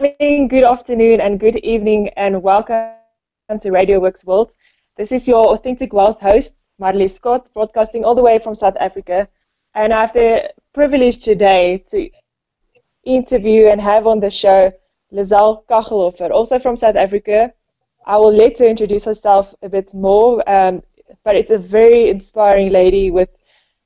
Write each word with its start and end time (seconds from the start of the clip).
good 0.00 0.64
afternoon, 0.64 1.20
and 1.20 1.38
good 1.38 1.54
evening, 1.58 2.08
and 2.16 2.42
welcome 2.42 2.90
to 3.60 3.70
Radio 3.70 4.00
Works 4.00 4.24
World. 4.24 4.52
This 4.96 5.12
is 5.12 5.28
your 5.28 5.54
Authentic 5.54 5.92
Wealth 5.92 6.20
host, 6.20 6.52
Marley 6.80 7.06
Scott, 7.06 7.48
broadcasting 7.54 8.04
all 8.04 8.16
the 8.16 8.22
way 8.22 8.40
from 8.40 8.56
South 8.56 8.76
Africa. 8.80 9.28
And 9.74 9.92
I 9.92 10.00
have 10.00 10.12
the 10.12 10.52
privilege 10.72 11.22
today 11.22 11.84
to 11.90 12.10
interview 13.04 13.68
and 13.68 13.80
have 13.80 14.08
on 14.08 14.18
the 14.18 14.30
show 14.30 14.72
Lizelle 15.12 15.64
Kachelhofer, 15.66 16.32
also 16.32 16.58
from 16.58 16.74
South 16.74 16.96
Africa. 16.96 17.52
I 18.04 18.16
will 18.16 18.34
let 18.34 18.58
her 18.58 18.66
introduce 18.66 19.04
herself 19.04 19.54
a 19.62 19.68
bit 19.68 19.94
more, 19.94 20.42
um, 20.50 20.82
but 21.22 21.36
it's 21.36 21.52
a 21.52 21.58
very 21.58 22.10
inspiring 22.10 22.70
lady 22.70 23.12
with 23.12 23.28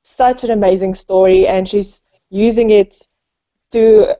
such 0.04 0.42
an 0.42 0.52
amazing 0.52 0.94
story, 0.94 1.46
and 1.46 1.68
she's 1.68 2.00
using 2.30 2.70
it 2.70 3.06
to 3.72 4.16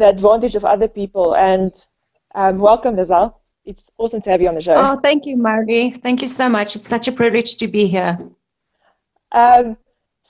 the 0.00 0.08
advantage 0.08 0.56
of 0.56 0.64
other 0.64 0.88
people. 0.88 1.36
And 1.36 1.72
um, 2.34 2.58
welcome, 2.58 2.96
Lizelle. 2.96 3.34
It's 3.64 3.84
awesome 3.98 4.20
to 4.22 4.30
have 4.30 4.42
you 4.42 4.48
on 4.48 4.54
the 4.54 4.60
show. 4.60 4.74
Oh, 4.74 4.96
thank 4.96 5.26
you, 5.26 5.36
Margie. 5.36 5.90
Thank 5.90 6.22
you 6.22 6.28
so 6.28 6.48
much. 6.48 6.74
It's 6.74 6.88
such 6.88 7.06
a 7.06 7.12
privilege 7.12 7.56
to 7.56 7.68
be 7.68 7.86
here. 7.86 8.18
Um, 9.32 9.76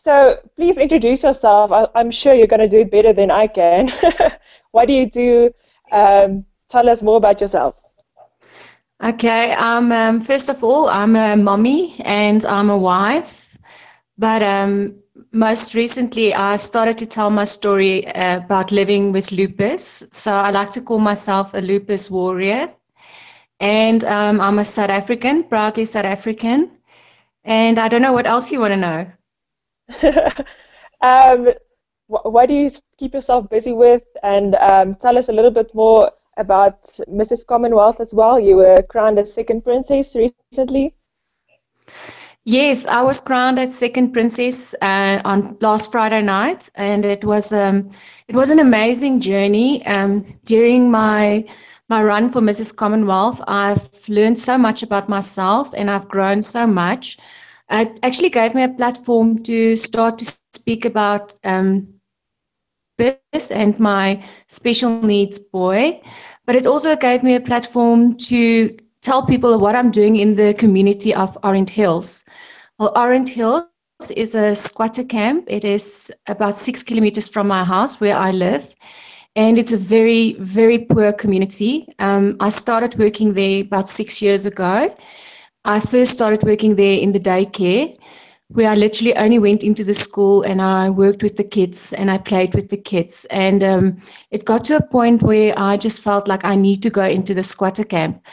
so 0.05 0.39
please 0.57 0.77
introduce 0.77 1.23
yourself. 1.23 1.73
I, 1.73 1.87
am 1.95 2.11
sure 2.11 2.35
you're 2.35 2.47
going 2.47 2.61
to 2.61 2.69
do 2.69 2.81
it 2.81 2.91
better 2.91 3.13
than 3.13 3.31
I 3.31 3.47
can. 3.47 3.93
what 4.73 4.87
do 4.87 4.93
you 4.93 5.09
do? 5.09 5.55
Um, 5.93 6.45
tell 6.69 6.89
us 6.89 7.03
more 7.03 7.17
about 7.17 7.41
yourself. 7.41 7.77
Okay. 9.03 9.53
Um, 9.53 9.93
um, 9.93 10.21
first 10.21 10.49
of 10.49 10.63
all, 10.65 10.89
I'm 10.89 11.17
a 11.17 11.37
mommy 11.37 11.97
and 12.05 12.45
I'm 12.45 12.69
a 12.69 12.77
wife. 12.77 13.57
But 14.19 14.43
um, 14.43 14.97
most 15.33 15.75
recently, 15.75 16.35
I 16.35 16.57
started 16.57 16.99
to 16.99 17.07
tell 17.07 17.31
my 17.31 17.45
story 17.45 18.07
uh, 18.07 18.39
about 18.39 18.71
living 18.73 19.13
with 19.13 19.31
lupus. 19.33 20.05
So 20.11 20.33
I 20.35 20.51
like 20.51 20.71
to 20.73 20.83
call 20.83 20.99
myself 20.99 21.55
a 21.55 21.59
lupus 21.61 22.11
warrior. 22.11 22.71
And 23.61 24.05
um, 24.05 24.41
I'm 24.41 24.59
a 24.59 24.65
South 24.65 24.91
African, 24.91 25.45
proudly 25.45 25.85
South 25.85 26.05
African. 26.07 26.71
And 27.45 27.79
I 27.79 27.89
don't 27.89 28.03
know 28.03 28.13
what 28.13 28.27
else 28.27 28.51
you 28.51 28.61
want 28.61 28.73
to 28.73 28.77
know. 28.77 29.07
um, 31.01 31.47
wh- 32.09 32.27
what 32.27 32.49
do 32.49 32.55
you 32.55 32.71
keep 32.99 33.15
yourself 33.15 33.49
busy 33.49 33.73
with? 33.73 34.03
And 34.23 34.55
um, 34.57 34.95
tell 34.97 35.17
us 35.19 35.29
a 35.29 35.33
little 35.33 35.51
bit 35.51 35.75
more 35.75 36.11
about 36.37 36.83
Mrs. 37.09 37.45
Commonwealth 37.45 38.01
as 38.01 38.15
well. 38.15 38.39
You 38.41 38.57
were 38.57 38.83
crowned 38.83 39.19
as 39.19 39.33
second 39.33 39.65
princess 39.65 40.15
recently. 40.17 40.77
Yes, 42.45 42.87
I 42.87 43.03
was 43.03 43.21
crowned 43.21 43.59
as 43.59 43.75
second 43.75 44.13
princess 44.13 44.75
uh, 44.81 45.21
on 45.25 45.57
last 45.61 45.91
Friday 45.93 46.23
night, 46.23 46.69
and 46.75 47.05
it 47.05 47.25
was 47.25 47.53
um, 47.53 47.91
it 48.29 48.35
was 48.37 48.51
an 48.51 48.59
amazing 48.59 49.21
journey. 49.21 49.85
Um, 49.87 50.25
during 50.45 50.91
my 50.91 51.45
my 51.89 52.03
run 52.03 52.31
for 52.31 52.41
Mrs. 52.41 52.73
Commonwealth, 52.73 53.41
I've 53.47 53.89
learned 54.09 54.39
so 54.39 54.57
much 54.59 54.83
about 54.83 55.09
myself, 55.09 55.73
and 55.77 55.91
I've 55.91 56.09
grown 56.09 56.43
so 56.43 56.67
much. 56.67 57.19
It 57.71 58.01
actually 58.03 58.31
gave 58.31 58.55
me 58.55 58.65
a 58.65 58.69
platform 58.69 59.39
to 59.45 59.77
start 59.77 60.19
to 60.19 60.25
speak 60.25 60.63
about 60.65 61.13
um, 61.45 62.01
this 62.97 63.51
and 63.51 63.79
my 63.79 64.23
special 64.49 65.01
needs 65.03 65.39
boy, 65.39 66.01
but 66.47 66.57
it 66.57 66.67
also 66.67 66.97
gave 66.97 67.23
me 67.23 67.35
a 67.35 67.41
platform 67.41 68.17
to 68.17 68.77
tell 69.03 69.25
people 69.25 69.59
what 69.59 69.75
I'm 69.75 69.91
doing 69.91 70.17
in 70.17 70.37
the 70.37 70.55
community 70.55 71.15
of 71.15 71.37
Orange 71.43 71.71
Hills. 71.71 72.25
Well, 72.79 72.93
Orange 72.97 73.31
Hills 73.31 73.69
is 74.17 74.35
a 74.35 74.55
squatter 74.55 75.05
camp. 75.05 75.45
It 75.49 75.65
is 75.65 76.13
about 76.27 76.59
six 76.59 76.83
kilometers 76.83 77.29
from 77.29 77.49
my 77.49 77.65
house 77.65 78.01
where 78.01 78.17
I 78.17 78.31
live. 78.31 78.75
And 79.37 79.59
it's 79.59 79.73
a 79.73 79.77
very, 79.79 80.35
very 80.35 80.79
poor 80.79 81.13
community. 81.13 81.87
Um, 81.99 82.37
I 82.41 82.49
started 82.49 82.99
working 82.99 83.35
there 83.35 83.63
about 83.63 83.89
six 83.89 84.21
years 84.21 84.45
ago. 84.45 84.95
I 85.65 85.81
first 85.81 86.13
started 86.13 86.43
working 86.43 86.77
there 86.77 86.99
in 86.99 87.13
the 87.13 87.21
daycare, 87.21 87.97
where 88.49 88.71
I 88.71 88.75
literally 88.75 89.15
only 89.17 89.39
went 89.39 89.63
into 89.63 89.85
the 89.85 89.95
school 89.95 90.43
and 90.43 90.61
I 90.61 90.91
worked 90.91 91.23
with 91.23 91.37
the 91.37 91.45
kids 91.45 91.93
and 91.93 92.11
I 92.11 92.19
played 92.19 92.55
with 92.55 92.71
the 92.71 92.77
kids. 92.77 93.27
And 93.31 93.63
um, 93.63 94.03
it 94.31 94.45
got 94.45 94.65
to 94.65 94.77
a 94.77 94.83
point 94.83 95.23
where 95.23 95.55
I 95.57 95.77
just 95.77 96.03
felt 96.03 96.27
like 96.27 96.45
I 96.45 96.57
need 96.57 96.83
to 96.83 96.91
go 96.91 97.05
into 97.05 97.35
the 97.35 97.45
squatter 97.45 97.85
camp. 97.85 98.27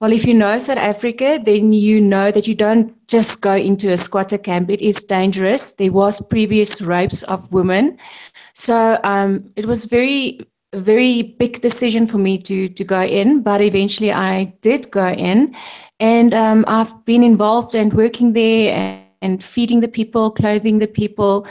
Well, 0.00 0.12
if 0.12 0.24
you 0.24 0.32
know 0.32 0.56
South 0.56 0.78
Africa, 0.78 1.38
then 1.44 1.74
you 1.74 2.00
know 2.00 2.30
that 2.30 2.48
you 2.48 2.54
don't 2.54 2.90
just 3.06 3.42
go 3.42 3.54
into 3.54 3.92
a 3.92 3.98
squatter 3.98 4.38
camp. 4.38 4.70
It 4.70 4.80
is 4.80 5.04
dangerous. 5.04 5.72
There 5.72 5.92
was 5.92 6.26
previous 6.26 6.80
rapes 6.80 7.22
of 7.24 7.52
women. 7.52 7.98
So 8.54 8.98
um, 9.04 9.52
it 9.56 9.66
was 9.66 9.84
very, 9.84 10.40
very 10.72 11.22
big 11.22 11.60
decision 11.60 12.06
for 12.06 12.16
me 12.16 12.38
to, 12.38 12.66
to 12.66 12.82
go 12.82 13.02
in, 13.02 13.42
but 13.42 13.60
eventually 13.60 14.10
I 14.10 14.44
did 14.62 14.90
go 14.90 15.08
in. 15.08 15.54
And 15.98 16.32
um, 16.32 16.64
I've 16.66 17.04
been 17.04 17.22
involved 17.22 17.74
and 17.74 17.92
working 17.92 18.32
there 18.32 18.74
and, 18.74 19.04
and 19.20 19.44
feeding 19.44 19.80
the 19.80 19.88
people, 19.88 20.30
clothing 20.30 20.78
the 20.78 20.88
people, 20.88 21.46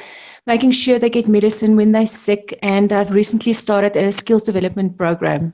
making 0.48 0.72
sure 0.72 0.98
they 0.98 1.12
get 1.12 1.28
medicine 1.28 1.76
when 1.76 1.92
they're 1.92 2.08
sick. 2.08 2.58
And 2.64 2.92
I've 2.92 3.12
recently 3.12 3.54
started 3.54 3.96
a 3.96 4.12
skills 4.12 4.42
development 4.42 4.98
program. 4.98 5.54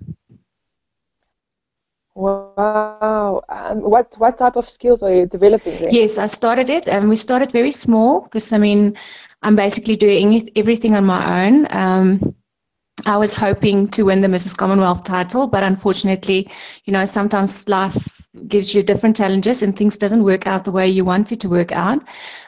Wow. 2.16 3.42
Um, 3.50 3.82
what 3.82 4.16
what 4.18 4.38
type 4.38 4.56
of 4.56 4.70
skills 4.70 5.04
are 5.04 5.14
you 5.14 5.26
developing 5.26 5.78
there? 5.78 5.92
Yes, 5.92 6.18
I 6.18 6.28
started 6.28 6.70
it, 6.70 6.88
and 6.88 7.10
we 7.10 7.16
started 7.18 7.52
very 7.52 7.72
small 7.72 8.22
because 8.22 8.54
I 8.54 8.58
mean, 8.58 8.96
I'm 9.44 9.56
basically 9.56 9.96
doing 9.96 10.50
everything 10.56 10.96
on 10.96 11.06
my 11.06 11.46
own. 11.46 11.68
Um, 11.72 12.36
I 13.06 13.18
was 13.18 13.36
hoping 13.36 13.90
to 13.90 14.04
win 14.04 14.22
the 14.22 14.28
Mrs. 14.28 14.56
Commonwealth 14.56 15.04
title, 15.04 15.48
but 15.48 15.64
unfortunately, 15.64 16.50
you 16.86 16.94
know, 16.94 17.04
sometimes 17.04 17.68
life 17.68 18.15
gives 18.48 18.74
you 18.74 18.82
different 18.82 19.16
challenges 19.16 19.64
and 19.64 19.76
things 19.76 19.98
doesn't 19.98 20.24
work 20.24 20.48
out 20.48 20.66
the 20.66 20.72
way 20.72 20.88
you 20.88 21.06
want 21.06 21.32
it 21.32 21.40
to 21.42 21.50
work 21.50 21.72
out. 21.72 22.02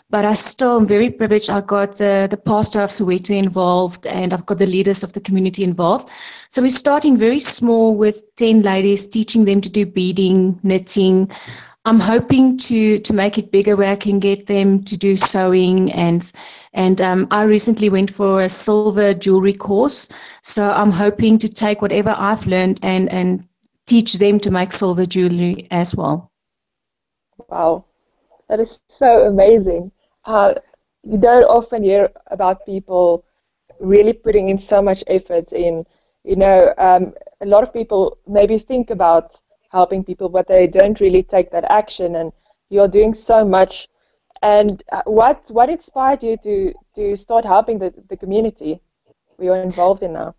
But 0.10 0.24
I 0.24 0.36
still 0.36 0.78
am 0.80 0.88
very 0.88 1.10
privileged. 1.10 1.50
I 1.50 1.62
got 1.62 1.98
the, 1.98 2.28
the 2.30 2.38
pastor 2.38 2.82
of 2.82 2.90
Soweto 2.90 3.38
involved 3.38 4.06
and 4.08 4.34
I've 4.34 4.46
got 4.46 4.58
the 4.58 4.66
leaders 4.66 5.04
of 5.04 5.14
the 5.14 5.20
community 5.20 5.64
involved. 5.64 6.10
So 6.50 6.62
we're 6.62 6.72
starting 6.72 7.18
very 7.18 7.40
small 7.40 7.96
with 7.96 8.24
10 8.38 8.62
ladies, 8.62 9.08
teaching 9.08 9.46
them 9.46 9.60
to 9.62 9.70
do 9.70 9.86
beading, 9.86 10.60
knitting, 10.64 11.30
I'm 11.88 12.02
hoping 12.02 12.58
to 12.58 13.00
to 13.00 13.14
make 13.14 13.38
it 13.38 13.50
bigger 13.50 13.78
where 13.78 13.94
I 13.94 13.96
can 13.96 14.20
get 14.20 14.48
them 14.48 14.84
to 14.84 14.98
do 14.98 15.16
sewing 15.16 15.90
and 15.94 16.30
and 16.74 17.00
um, 17.00 17.28
I 17.32 17.44
recently 17.44 17.90
went 17.90 18.12
for 18.12 18.42
a 18.42 18.50
silver 18.50 19.14
jewelry 19.14 19.54
course. 19.54 20.10
So 20.42 20.70
I'm 20.70 20.92
hoping 20.92 21.38
to 21.38 21.48
take 21.48 21.82
whatever 21.82 22.14
I've 22.18 22.46
learned 22.46 22.82
and 22.84 23.10
and 23.10 23.48
teach 23.88 24.16
them 24.16 24.40
to 24.42 24.52
make 24.52 24.74
silver 24.74 25.06
jewelry 25.06 25.68
as 25.72 25.96
well. 25.96 26.32
Wow, 27.50 27.86
that 28.50 28.60
is 28.60 28.82
so 28.88 29.28
amazing. 29.28 29.92
Uh, 30.26 30.56
you 31.04 31.18
don't 31.18 31.44
often 31.44 31.84
hear 31.84 32.12
about 32.28 32.66
people 32.66 33.24
really 33.80 34.14
putting 34.14 34.50
in 34.50 34.58
so 34.58 34.82
much 34.82 35.04
effort 35.08 35.54
in. 35.54 35.86
You 36.24 36.36
know, 36.36 36.74
um, 36.78 37.14
a 37.42 37.46
lot 37.46 37.64
of 37.64 37.74
people 37.74 38.18
maybe 38.28 38.58
think 38.60 38.90
about 38.92 39.42
helping 39.72 40.04
people, 40.04 40.30
but 40.30 40.48
they 40.48 40.68
don't 40.68 41.00
really 41.00 41.24
take 41.24 41.52
that 41.52 41.66
action. 41.66 42.16
And 42.16 42.34
you're 42.70 42.88
doing 42.90 43.14
so 43.14 43.46
much. 43.46 43.90
And 44.42 44.84
uh, 44.92 45.04
what 45.06 45.50
what 45.50 45.70
inspired 45.70 46.24
you 46.24 46.38
to 46.38 46.74
to 46.96 47.16
start 47.16 47.46
helping 47.46 47.80
the, 47.80 47.94
the 48.10 48.18
community 48.18 48.82
we 49.40 49.50
are 49.50 49.62
involved 49.62 50.04
in 50.04 50.14
now? 50.14 50.37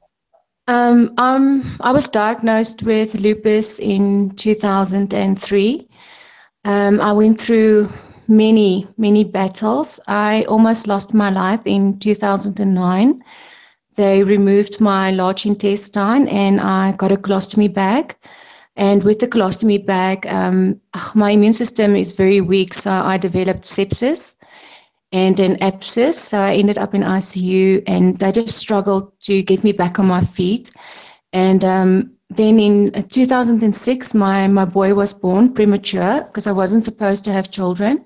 Um, 0.69 1.15
um, 1.17 1.79
I 1.81 1.93
was 1.93 2.09
diagnosed 2.09 2.83
with 2.83 3.19
lupus 3.21 3.79
in 3.79 4.35
2003. 4.37 5.89
Um, 6.67 7.01
I 7.01 7.11
went 7.13 7.41
through 7.41 7.89
many, 8.29 8.87
many 8.99 9.25
battles. 9.25 9.99
I 10.09 10.45
almost 10.45 10.87
lost 10.87 11.15
my 11.15 11.31
life 11.31 11.63
in 11.65 11.97
2009. 11.97 13.25
They 13.97 14.23
removed 14.23 14.79
my 14.79 15.11
large 15.11 15.47
intestine 15.47 16.29
and 16.29 16.61
I 16.61 16.93
got 16.93 17.13
a 17.13 17.17
colostomy 17.17 17.73
bag. 17.73 18.15
And 18.77 19.03
with 19.05 19.21
the 19.21 19.27
colostomy 19.27 19.85
bag, 19.85 20.27
um, 20.27 20.79
my 21.15 21.31
immune 21.31 21.55
system 21.55 21.97
is 21.97 22.13
very 22.13 22.43
weak, 22.43 22.75
so 22.75 22.91
I 22.91 23.17
developed 23.17 23.63
sepsis 23.63 24.37
and 25.13 25.41
an 25.41 25.63
abscess. 25.63 26.19
So 26.19 26.41
I 26.41 26.55
ended 26.55 26.79
up 26.79 26.95
in 26.95 27.03
ICU, 27.03 27.83
and 27.87 28.17
they 28.19 28.33
just 28.33 28.57
struggled 28.57 29.19
to 29.21 29.43
get 29.43 29.65
me 29.65 29.73
back 29.73 29.99
on 29.99 30.07
my 30.07 30.23
feet. 30.23 30.71
And 31.33 31.65
um, 31.65 32.13
then 32.31 32.59
in 32.59 32.93
2006, 33.09 34.15
my, 34.15 34.49
my 34.49 34.65
boy 34.65 34.95
was 34.95 35.13
born 35.13 35.53
premature 35.53 36.23
because 36.25 36.47
I 36.47 36.53
wasn't 36.53 36.85
supposed 36.85 37.25
to 37.25 37.33
have 37.33 37.51
children. 37.51 38.05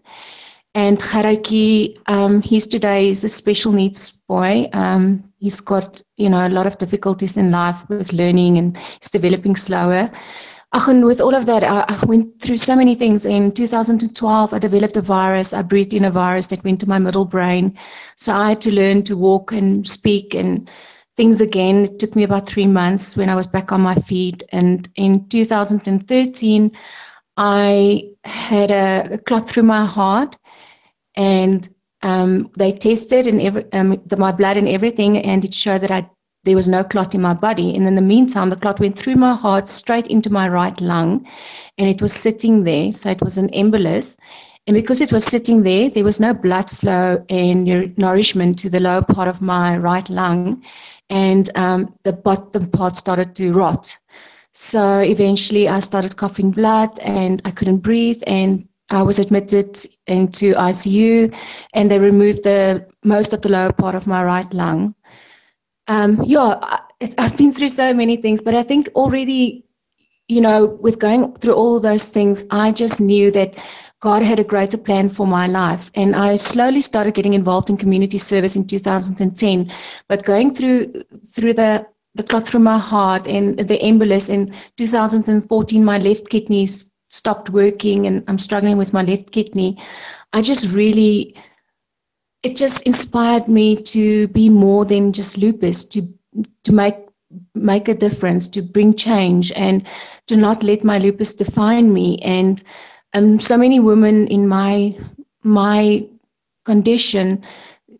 And 0.74 0.98
Haraki, 0.98 1.98
um, 2.06 2.40
he's 2.40 2.66
today 2.66 3.10
is 3.10 3.24
a 3.24 3.28
special 3.28 3.72
needs 3.72 4.22
boy. 4.26 4.70
Um, 4.72 5.30
he's 5.38 5.60
got, 5.60 6.00
you 6.16 6.30
know, 6.30 6.46
a 6.46 6.48
lot 6.48 6.66
of 6.66 6.78
difficulties 6.78 7.36
in 7.36 7.50
life 7.50 7.86
with 7.90 8.12
learning 8.12 8.56
and 8.56 8.76
he's 8.76 9.10
developing 9.10 9.54
slower. 9.54 10.10
And 10.72 11.04
with 11.04 11.20
all 11.20 11.34
of 11.34 11.46
that, 11.46 11.62
I, 11.62 11.84
I, 11.86 12.04
went 12.06 12.40
through 12.40 12.56
so 12.56 12.74
many 12.74 12.94
things. 12.94 13.26
In 13.26 13.52
2012, 13.52 14.54
I 14.54 14.58
developed 14.58 14.96
a 14.96 15.02
virus. 15.02 15.52
I 15.52 15.60
breathed 15.60 15.92
in 15.92 16.04
a 16.04 16.10
virus 16.10 16.46
that 16.46 16.64
went 16.64 16.80
to 16.80 16.88
my 16.88 16.98
middle 16.98 17.26
brain. 17.26 17.76
So 18.16 18.32
I 18.32 18.50
had 18.50 18.60
to 18.62 18.72
learn 18.72 19.02
to 19.04 19.16
walk 19.16 19.52
and 19.52 19.86
speak 19.86 20.34
and 20.34 20.70
things 21.16 21.42
again. 21.42 21.84
It 21.84 21.98
took 21.98 22.16
me 22.16 22.22
about 22.22 22.48
three 22.48 22.66
months 22.66 23.18
when 23.18 23.28
I 23.28 23.34
was 23.34 23.46
back 23.46 23.70
on 23.70 23.82
my 23.82 23.94
feet. 23.94 24.42
And 24.50 24.88
in 24.96 25.28
2013, 25.28 26.72
I 27.36 28.04
had 28.24 28.70
a, 28.70 29.14
a 29.14 29.18
clot 29.18 29.48
through 29.48 29.64
my 29.64 29.84
heart, 29.84 30.36
and 31.16 31.68
um, 32.02 32.50
they 32.56 32.72
tested 32.72 33.26
and 33.26 33.40
every, 33.40 33.70
um, 33.72 34.02
the, 34.06 34.16
my 34.16 34.32
blood 34.32 34.56
and 34.56 34.68
everything, 34.68 35.18
and 35.18 35.44
it 35.44 35.54
showed 35.54 35.82
that 35.82 35.90
I 35.90 36.08
there 36.44 36.56
was 36.56 36.68
no 36.68 36.82
clot 36.82 37.14
in 37.14 37.22
my 37.22 37.34
body. 37.34 37.74
And 37.74 37.86
in 37.86 37.94
the 37.94 38.02
meantime, 38.02 38.50
the 38.50 38.56
clot 38.56 38.80
went 38.80 38.98
through 38.98 39.16
my 39.16 39.34
heart 39.34 39.68
straight 39.68 40.06
into 40.08 40.30
my 40.30 40.48
right 40.48 40.78
lung, 40.80 41.26
and 41.78 41.88
it 41.88 42.02
was 42.02 42.12
sitting 42.12 42.64
there. 42.64 42.92
So 42.92 43.10
it 43.10 43.22
was 43.22 43.38
an 43.38 43.48
embolus. 43.50 44.16
And 44.66 44.74
because 44.74 45.00
it 45.00 45.12
was 45.12 45.24
sitting 45.24 45.62
there, 45.64 45.90
there 45.90 46.04
was 46.04 46.20
no 46.20 46.32
blood 46.32 46.70
flow 46.70 47.24
and 47.28 47.96
nourishment 47.98 48.58
to 48.60 48.70
the 48.70 48.80
lower 48.80 49.02
part 49.02 49.28
of 49.28 49.42
my 49.42 49.76
right 49.76 50.08
lung. 50.08 50.62
And 51.10 51.50
um, 51.56 51.92
the 52.04 52.12
bottom 52.12 52.70
part 52.70 52.96
started 52.96 53.34
to 53.36 53.52
rot. 53.52 53.96
So 54.54 55.00
eventually 55.00 55.68
I 55.68 55.80
started 55.80 56.16
coughing 56.16 56.50
blood 56.50 56.98
and 57.00 57.42
I 57.44 57.50
couldn't 57.50 57.78
breathe 57.78 58.22
and 58.26 58.68
I 58.90 59.02
was 59.02 59.18
admitted 59.18 59.78
into 60.06 60.54
ICU 60.54 61.34
and 61.72 61.90
they 61.90 61.98
removed 61.98 62.44
the 62.44 62.86
most 63.02 63.32
of 63.32 63.40
the 63.40 63.48
lower 63.48 63.72
part 63.72 63.94
of 63.94 64.06
my 64.06 64.22
right 64.22 64.52
lung. 64.52 64.94
Um, 65.92 66.22
yeah, 66.24 66.58
I, 66.62 66.80
I've 67.18 67.36
been 67.36 67.52
through 67.52 67.68
so 67.68 67.92
many 67.92 68.16
things, 68.16 68.40
but 68.40 68.54
I 68.54 68.62
think 68.62 68.88
already, 68.94 69.62
you 70.26 70.40
know, 70.40 70.78
with 70.80 70.98
going 70.98 71.34
through 71.34 71.52
all 71.52 71.80
those 71.80 72.08
things, 72.08 72.46
I 72.50 72.72
just 72.72 72.98
knew 72.98 73.30
that 73.32 73.58
God 74.00 74.22
had 74.22 74.40
a 74.40 74.44
greater 74.44 74.78
plan 74.78 75.10
for 75.10 75.26
my 75.26 75.46
life. 75.46 75.90
And 75.94 76.16
I 76.16 76.36
slowly 76.36 76.80
started 76.80 77.12
getting 77.12 77.34
involved 77.34 77.68
in 77.68 77.76
community 77.76 78.16
service 78.16 78.56
in 78.56 78.66
2010. 78.66 79.70
But 80.08 80.24
going 80.24 80.54
through 80.54 80.94
through 81.26 81.52
the 81.54 81.86
the 82.14 82.22
clot 82.22 82.46
through 82.48 82.60
my 82.60 82.78
heart 82.78 83.26
and 83.26 83.58
the 83.58 83.78
embolus 83.78 84.30
in 84.30 84.52
2014, 84.78 85.84
my 85.84 85.98
left 85.98 86.30
kidney 86.30 86.68
stopped 87.10 87.50
working 87.50 88.06
and 88.06 88.24
I'm 88.28 88.38
struggling 88.38 88.78
with 88.78 88.94
my 88.94 89.02
left 89.02 89.30
kidney. 89.32 89.78
I 90.32 90.40
just 90.40 90.74
really, 90.74 91.36
it 92.42 92.56
just 92.56 92.86
inspired 92.86 93.48
me 93.48 93.76
to 93.76 94.28
be 94.28 94.48
more 94.48 94.84
than 94.84 95.12
just 95.12 95.38
lupus, 95.38 95.84
to 95.86 96.02
to 96.64 96.72
make 96.72 96.96
make 97.54 97.88
a 97.88 97.94
difference, 97.94 98.48
to 98.48 98.62
bring 98.62 98.94
change, 98.94 99.52
and 99.52 99.86
to 100.26 100.36
not 100.36 100.62
let 100.62 100.84
my 100.84 100.98
lupus 100.98 101.34
define 101.34 101.92
me. 101.92 102.18
And 102.18 102.62
um, 103.14 103.40
so 103.40 103.56
many 103.56 103.80
women 103.80 104.26
in 104.28 104.48
my 104.48 104.96
my 105.42 106.06
condition 106.64 107.42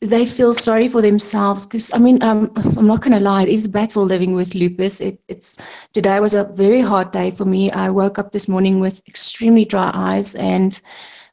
they 0.01 0.27
feel 0.27 0.53
sorry 0.53 0.89
for 0.89 1.01
themselves 1.01 1.65
because 1.65 1.93
I 1.93 1.99
mean 1.99 2.21
um, 2.23 2.51
I'm 2.77 2.87
not 2.87 3.03
going 3.03 3.17
to 3.17 3.21
lie, 3.21 3.45
it 3.45 3.49
is 3.49 3.67
a 3.67 3.71
battle 3.71 4.05
living 4.05 4.35
with 4.35 4.55
lupus. 4.55 5.01
It, 5.01 5.21
it's 5.29 5.59
today 5.93 6.19
was 6.19 6.35
a 6.35 6.45
very 6.45 6.81
hard 6.81 7.13
day 7.13 7.31
for 7.31 7.45
me. 7.45 7.71
I 7.71 7.89
woke 7.91 8.19
up 8.19 8.33
this 8.33 8.49
morning 8.49 8.81
with 8.81 9.01
extremely 9.07 9.65
dry 9.65 9.93
eyes 9.95 10.35
and 10.35 10.81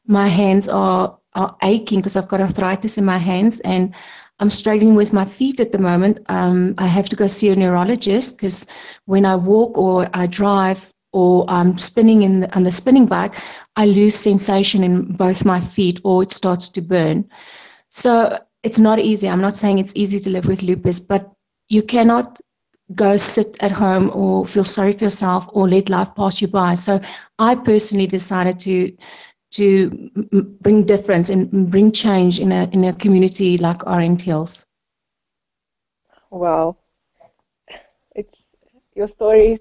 my 0.06 0.28
hands 0.28 0.68
are 0.68 1.18
are 1.34 1.56
aching 1.62 1.98
because 1.98 2.16
I've 2.16 2.28
got 2.28 2.40
arthritis 2.40 2.98
in 2.98 3.04
my 3.04 3.18
hands 3.18 3.60
and 3.60 3.94
I'm 4.40 4.50
struggling 4.50 4.94
with 4.94 5.12
my 5.12 5.24
feet 5.24 5.60
at 5.60 5.72
the 5.72 5.78
moment. 5.78 6.18
Um, 6.28 6.74
I 6.78 6.86
have 6.86 7.08
to 7.10 7.16
go 7.16 7.26
see 7.26 7.50
a 7.50 7.56
neurologist 7.56 8.36
because 8.36 8.66
when 9.04 9.26
I 9.26 9.36
walk 9.36 9.76
or 9.76 10.08
I 10.14 10.26
drive 10.26 10.92
or 11.12 11.44
I'm 11.48 11.76
spinning 11.76 12.22
in 12.22 12.40
the, 12.40 12.56
on 12.56 12.62
the 12.64 12.70
spinning 12.70 13.06
bike, 13.06 13.34
I 13.76 13.86
lose 13.86 14.14
sensation 14.14 14.82
in 14.82 15.12
both 15.12 15.44
my 15.44 15.60
feet 15.60 16.00
or 16.04 16.22
it 16.22 16.32
starts 16.32 16.68
to 16.70 16.80
burn. 16.80 17.28
So 17.90 18.38
it's 18.62 18.78
not 18.78 18.98
easy. 18.98 19.28
I'm 19.28 19.40
not 19.40 19.56
saying 19.56 19.78
it's 19.78 19.96
easy 19.96 20.18
to 20.20 20.30
live 20.30 20.46
with 20.46 20.62
lupus, 20.62 21.00
but 21.00 21.30
you 21.68 21.82
cannot 21.82 22.40
go 22.94 23.16
sit 23.16 23.56
at 23.62 23.70
home 23.70 24.10
or 24.14 24.44
feel 24.44 24.64
sorry 24.64 24.92
for 24.92 25.04
yourself 25.04 25.48
or 25.52 25.68
let 25.68 25.88
life 25.88 26.14
pass 26.16 26.40
you 26.40 26.48
by. 26.48 26.74
So 26.74 27.00
I 27.38 27.54
personally 27.54 28.06
decided 28.06 28.58
to 28.60 28.92
to 29.52 29.90
bring 30.60 30.84
difference 30.84 31.28
and 31.30 31.70
bring 31.70 31.92
change 31.92 32.38
in 32.40 32.52
a 32.52 32.68
in 32.72 32.84
a 32.84 32.92
community 32.92 33.58
like 33.58 33.86
Orange 33.86 34.22
Hills. 34.22 34.66
Wow, 36.30 36.76
it's 38.14 38.34
your 38.94 39.06
story. 39.06 39.58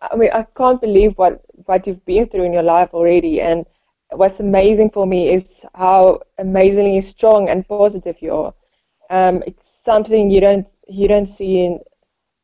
I 0.00 0.16
mean, 0.16 0.30
I 0.32 0.44
can't 0.56 0.80
believe 0.80 1.16
what 1.18 1.42
what 1.66 1.86
you've 1.86 2.04
been 2.04 2.26
through 2.28 2.44
in 2.44 2.52
your 2.52 2.62
life 2.62 2.90
already, 2.94 3.40
and 3.40 3.64
what's 4.12 4.40
amazing 4.40 4.90
for 4.90 5.06
me 5.06 5.32
is 5.32 5.64
how 5.74 6.20
amazingly 6.38 7.00
strong 7.00 7.48
and 7.48 7.66
positive 7.68 8.16
you 8.20 8.34
are. 8.34 8.54
Um, 9.10 9.42
it's 9.46 9.68
something 9.84 10.30
you 10.30 10.40
don't 10.40 10.68
you 10.88 11.08
don't 11.08 11.26
see 11.26 11.60
in, 11.66 11.80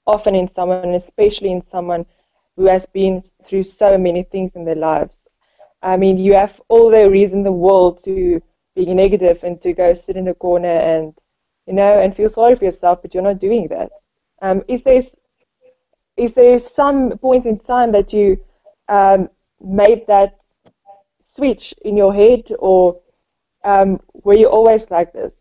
often 0.06 0.34
in 0.34 0.48
someone, 0.48 0.84
especially 0.86 1.50
in 1.50 1.62
someone 1.62 2.06
who 2.56 2.66
has 2.66 2.86
been 2.86 3.22
through 3.46 3.62
so 3.64 3.96
many 3.98 4.22
things 4.22 4.54
in 4.54 4.64
their 4.64 4.76
lives. 4.76 5.18
I 5.84 5.96
mean, 5.98 6.18
you 6.18 6.34
have 6.34 6.60
all 6.68 6.90
the 6.90 7.08
reason 7.10 7.40
in 7.40 7.44
the 7.44 7.52
world 7.52 8.02
to 8.04 8.40
be 8.74 8.86
negative 8.94 9.44
and 9.44 9.60
to 9.62 9.72
go 9.72 9.92
sit 9.92 10.16
in 10.16 10.28
a 10.28 10.34
corner 10.34 10.76
and 10.92 11.14
you 11.66 11.74
know 11.74 12.00
and 12.00 12.16
feel 12.16 12.28
sorry 12.28 12.56
for 12.56 12.64
yourself, 12.64 13.02
but 13.02 13.14
you're 13.14 13.22
not 13.22 13.38
doing 13.38 13.68
that. 13.68 13.90
Um, 14.42 14.62
is 14.66 14.82
there 14.82 15.02
is 16.16 16.32
there 16.32 16.58
some 16.58 17.18
point 17.18 17.46
in 17.46 17.58
time 17.58 17.92
that 17.92 18.12
you 18.12 18.38
um, 18.88 19.28
made 19.60 20.06
that 20.06 20.38
switch 21.36 21.74
in 21.82 21.96
your 21.96 22.14
head, 22.14 22.50
or 22.58 23.00
um, 23.64 24.00
were 24.24 24.36
you 24.36 24.48
always 24.48 24.90
like 24.90 25.12
this? 25.12 25.34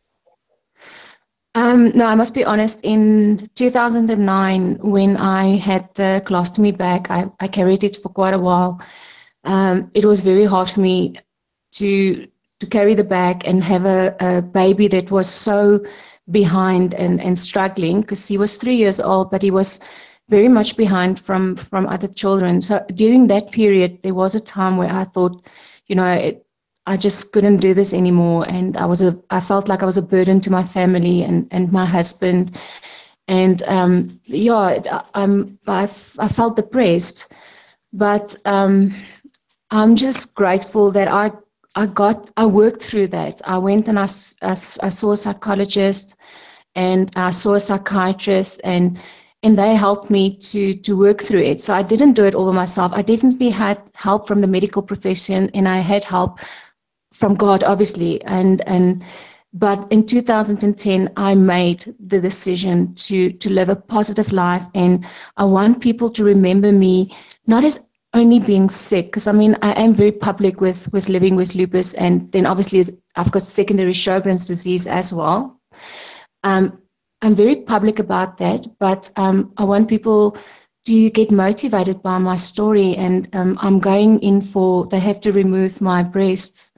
Um, 1.55 1.91
no, 1.95 2.07
I 2.07 2.15
must 2.15 2.33
be 2.33 2.43
honest. 2.43 2.81
In 2.83 3.47
2009, 3.55 4.79
when 4.81 5.17
I 5.17 5.57
had 5.57 5.87
the 5.93 6.21
colostomy 6.25 6.75
bag, 6.75 7.07
I, 7.11 7.29
I 7.39 7.47
carried 7.47 7.83
it 7.83 7.97
for 7.97 8.09
quite 8.09 8.33
a 8.33 8.39
while. 8.39 8.81
Um, 9.43 9.91
it 9.93 10.05
was 10.05 10.21
very 10.21 10.45
hard 10.45 10.69
for 10.69 10.81
me 10.81 11.15
to 11.73 12.27
to 12.59 12.67
carry 12.67 12.93
the 12.95 13.03
bag 13.03 13.43
and 13.45 13.63
have 13.63 13.85
a, 13.85 14.15
a 14.19 14.41
baby 14.41 14.87
that 14.87 15.11
was 15.11 15.27
so 15.29 15.83
behind 16.31 16.93
and, 16.93 17.19
and 17.21 17.37
struggling 17.37 18.01
because 18.01 18.27
he 18.27 18.37
was 18.37 18.55
three 18.57 18.75
years 18.75 18.99
old, 18.99 19.29
but 19.29 19.41
he 19.41 19.51
was 19.51 19.81
very 20.29 20.47
much 20.47 20.77
behind 20.77 21.19
from 21.19 21.55
from 21.55 21.85
other 21.87 22.07
children. 22.07 22.61
So 22.61 22.83
during 22.95 23.27
that 23.27 23.51
period, 23.51 23.99
there 24.03 24.13
was 24.13 24.35
a 24.35 24.39
time 24.39 24.77
where 24.77 24.91
I 24.91 25.03
thought, 25.03 25.45
you 25.87 25.95
know, 25.95 26.09
it, 26.09 26.45
I 26.85 26.97
just 26.97 27.31
couldn't 27.33 27.57
do 27.57 27.73
this 27.73 27.93
anymore, 27.93 28.45
and 28.47 28.77
I 28.77 28.85
was 28.85 29.01
a, 29.01 29.17
I 29.29 29.39
felt 29.39 29.67
like 29.69 29.83
I 29.83 29.85
was 29.85 29.97
a 29.97 30.01
burden 30.01 30.39
to 30.41 30.51
my 30.51 30.63
family 30.63 31.23
and 31.23 31.47
and 31.51 31.71
my 31.71 31.85
husband, 31.85 32.51
and 33.27 33.61
um, 33.63 34.09
yeah, 34.25 34.79
I'm, 35.13 35.57
I, 35.67 35.83
I 36.19 36.27
felt 36.27 36.55
depressed, 36.55 37.31
but 37.93 38.35
um, 38.45 38.93
I'm 39.73 39.95
just 39.95 40.35
grateful 40.35 40.91
that 40.91 41.07
I 41.07 41.31
I 41.75 41.87
got 41.87 42.29
I 42.37 42.45
worked 42.45 42.83
through 42.83 43.07
that. 43.07 43.41
I 43.43 43.57
went 43.57 43.87
and 43.87 43.97
I, 43.97 44.03
I, 44.43 44.51
I 44.51 44.89
saw 44.89 45.13
a 45.13 45.17
psychologist, 45.17 46.15
and 46.75 47.09
I 47.15 47.31
saw 47.31 47.55
a 47.55 47.59
psychiatrist, 47.59 48.61
and 48.63 48.99
and 49.41 49.57
they 49.57 49.73
helped 49.75 50.11
me 50.11 50.37
to 50.51 50.75
to 50.75 50.95
work 50.97 51.23
through 51.23 51.41
it. 51.41 51.59
So 51.59 51.73
I 51.73 51.81
didn't 51.81 52.13
do 52.13 52.23
it 52.23 52.35
all 52.35 52.51
by 52.51 52.55
myself. 52.55 52.93
I 52.93 53.01
definitely 53.01 53.49
had 53.49 53.81
help 53.95 54.27
from 54.27 54.41
the 54.41 54.47
medical 54.47 54.83
profession, 54.83 55.49
and 55.55 55.67
I 55.67 55.79
had 55.79 56.03
help 56.03 56.39
from 57.11 57.33
God, 57.33 57.63
obviously. 57.63 58.23
And 58.25 58.61
and 58.67 59.03
but 59.55 59.91
in 59.91 60.05
2010, 60.05 61.09
I 61.17 61.33
made 61.33 61.95
the 61.99 62.21
decision 62.21 62.93
to 63.07 63.31
to 63.31 63.49
live 63.49 63.69
a 63.69 63.75
positive 63.75 64.31
life, 64.31 64.65
and 64.75 65.03
I 65.37 65.45
want 65.45 65.81
people 65.81 66.11
to 66.11 66.23
remember 66.23 66.71
me 66.71 67.11
not 67.47 67.65
as 67.65 67.87
only 68.13 68.39
being 68.39 68.69
sick 68.69 69.07
because 69.07 69.27
i 69.27 69.31
mean 69.31 69.57
i 69.61 69.71
am 69.71 69.93
very 69.93 70.11
public 70.11 70.61
with 70.61 70.91
with 70.93 71.09
living 71.09 71.35
with 71.35 71.55
lupus 71.55 71.93
and 71.95 72.31
then 72.31 72.45
obviously 72.45 72.85
i've 73.15 73.31
got 73.31 73.41
secondary 73.41 73.93
sjogren's 73.93 74.45
disease 74.45 74.85
as 74.87 75.13
well 75.13 75.59
um, 76.43 76.77
I'm 77.23 77.35
very 77.35 77.55
public 77.55 77.99
about 77.99 78.37
that, 78.39 78.67
but 78.79 79.09
um, 79.15 79.53
I 79.55 79.63
want 79.63 79.87
people 79.87 80.37
to 80.85 81.09
get 81.11 81.31
motivated 81.31 82.03
by 82.03 82.17
my 82.17 82.35
story. 82.35 82.97
And 82.97 83.29
um, 83.33 83.57
I'm 83.61 83.79
going 83.79 84.19
in 84.19 84.41
for, 84.41 84.85
they 84.87 84.99
have 84.99 85.21
to 85.21 85.31
remove 85.31 85.79
my 85.79 86.03
breasts 86.03 86.73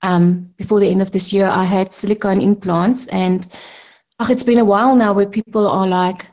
um, 0.00 0.50
before 0.56 0.80
the 0.80 0.88
end 0.88 1.02
of 1.02 1.10
this 1.10 1.34
year. 1.34 1.48
I 1.48 1.64
had 1.64 1.92
silicone 1.92 2.40
implants, 2.40 3.08
and 3.08 3.46
oh, 4.20 4.26
it's 4.30 4.42
been 4.42 4.58
a 4.58 4.64
while 4.64 4.96
now 4.96 5.12
where 5.12 5.26
people 5.26 5.68
are 5.68 5.86
like, 5.86 6.26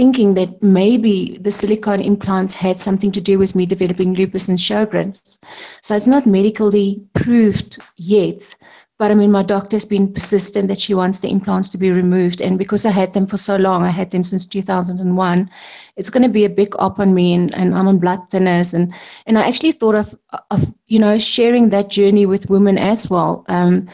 thinking 0.00 0.32
that 0.32 0.62
maybe 0.62 1.36
the 1.42 1.50
silicone 1.50 2.00
implants 2.00 2.54
had 2.54 2.80
something 2.80 3.12
to 3.12 3.20
do 3.20 3.38
with 3.38 3.54
me 3.54 3.66
developing 3.66 4.14
lupus 4.14 4.48
and 4.48 4.56
Sjogren's. 4.56 5.38
So 5.82 5.94
it's 5.94 6.06
not 6.06 6.24
medically 6.24 7.04
proved 7.12 7.76
yet, 7.98 8.54
but 8.98 9.10
I 9.10 9.14
mean, 9.14 9.30
my 9.30 9.42
doctor's 9.42 9.84
been 9.84 10.10
persistent 10.10 10.68
that 10.68 10.80
she 10.80 10.94
wants 10.94 11.18
the 11.18 11.30
implants 11.30 11.68
to 11.68 11.76
be 11.76 11.90
removed. 11.90 12.40
And 12.40 12.56
because 12.56 12.86
I 12.86 12.90
had 12.92 13.12
them 13.12 13.26
for 13.26 13.36
so 13.36 13.56
long, 13.56 13.82
I 13.82 13.90
had 13.90 14.10
them 14.10 14.22
since 14.22 14.46
2001, 14.46 15.50
it's 15.96 16.08
going 16.08 16.22
to 16.22 16.30
be 16.30 16.46
a 16.46 16.56
big 16.60 16.74
op 16.78 16.98
on 16.98 17.12
me 17.12 17.34
and, 17.34 17.54
and 17.54 17.74
I'm 17.74 17.86
on 17.86 17.98
blood 17.98 18.20
thinners. 18.30 18.72
And, 18.72 18.94
and 19.26 19.36
I 19.36 19.46
actually 19.46 19.72
thought 19.72 19.96
of, 19.96 20.18
of, 20.50 20.72
you 20.86 20.98
know, 20.98 21.18
sharing 21.18 21.68
that 21.68 21.90
journey 21.90 22.24
with 22.24 22.48
women 22.48 22.78
as 22.78 23.10
well 23.10 23.44
um, 23.48 23.86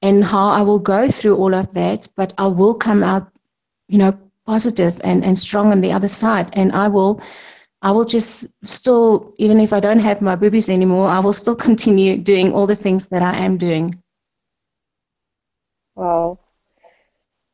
and 0.00 0.24
how 0.24 0.48
I 0.48 0.62
will 0.62 0.78
go 0.78 1.10
through 1.10 1.36
all 1.36 1.54
of 1.54 1.70
that, 1.74 2.08
but 2.16 2.32
I 2.38 2.46
will 2.46 2.72
come 2.72 3.02
out, 3.02 3.30
you 3.88 3.98
know, 3.98 4.18
positive 4.50 5.00
and, 5.08 5.24
and 5.24 5.38
strong 5.38 5.72
on 5.72 5.80
the 5.80 5.92
other 5.96 6.08
side. 6.22 6.48
And 6.60 6.72
I 6.84 6.88
will 6.88 7.20
I 7.82 7.90
will 7.92 8.04
just 8.16 8.48
still, 8.64 9.34
even 9.38 9.58
if 9.60 9.72
I 9.72 9.80
don't 9.80 10.00
have 10.08 10.20
my 10.20 10.36
boobies 10.36 10.68
anymore, 10.68 11.08
I 11.08 11.20
will 11.20 11.32
still 11.42 11.56
continue 11.68 12.16
doing 12.16 12.52
all 12.54 12.66
the 12.66 12.82
things 12.84 13.08
that 13.08 13.22
I 13.22 13.34
am 13.46 13.56
doing. 13.56 13.86
Wow. 15.94 16.38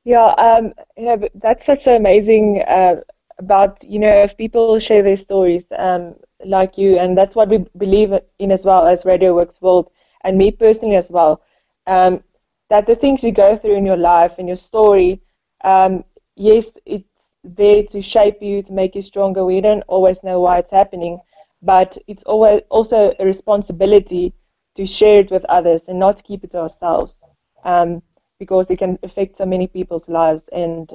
Yeah, 0.05 0.29
um, 0.39 0.73
you 0.97 1.05
know, 1.07 1.29
that's 1.35 1.65
such 1.67 1.87
amazing 1.87 2.63
uh, 2.67 2.97
about, 3.39 3.83
you 3.85 3.99
know, 3.99 4.23
if 4.23 4.37
people 4.37 4.79
share 4.79 5.03
their 5.03 5.17
stories 5.17 5.67
um, 5.79 6.15
like 6.45 6.79
you, 6.79 6.99
and 6.99 7.17
that's 7.17 7.35
what 7.35 7.49
we 7.49 7.65
believe 7.77 8.13
in 8.39 8.53
as 8.53 8.65
well 8.65 8.87
as 8.87 9.05
Radio 9.05 9.35
Works 9.35 9.61
World, 9.61 9.91
and 10.25 10.39
me 10.39 10.51
personally 10.53 10.97
as 10.97 11.11
well, 11.11 11.43
um, 11.87 12.23
that 12.71 12.87
the 12.87 12.95
things 12.95 13.23
you 13.25 13.33
go 13.33 13.57
through 13.57 13.77
in 13.77 13.87
your 13.87 13.97
life 13.97 14.35
and 14.39 14.47
your 14.49 14.57
story, 14.57 15.21
um, 15.65 16.05
yes, 16.37 16.67
it's 16.87 17.09
there 17.45 17.83
to 17.85 18.03
shape 18.03 18.43
you, 18.43 18.63
to 18.63 18.73
make 18.73 18.95
you 18.95 19.03
stronger. 19.03 19.45
We 19.45 19.61
don't 19.61 19.83
always 19.89 20.23
know 20.23 20.41
why 20.41 20.59
it's 20.59 20.71
happening, 20.73 21.21
but 21.63 21.99
it's 22.07 22.23
always 22.25 22.63
also 22.71 23.15
a 23.19 23.25
responsibility 23.25 24.35
to 24.77 24.87
share 24.87 25.21
it 25.21 25.31
with 25.31 25.45
others 25.47 25.89
and 25.89 25.99
not 25.99 26.23
keep 26.25 26.45
it 26.45 26.53
to 26.53 26.59
ourselves, 26.59 27.17
um, 27.65 28.03
because 28.39 28.71
it 28.71 28.79
can 28.79 28.99
affect 29.03 29.39
so 29.39 29.47
many 29.47 29.67
people's 29.67 30.09
lives, 30.09 30.45
and 30.53 30.93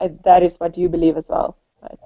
uh, 0.00 0.08
that 0.24 0.42
is 0.42 0.58
what 0.58 0.76
you 0.76 0.88
believe 0.88 1.16
as 1.16 1.28
well. 1.28 1.56
Right? 1.82 1.98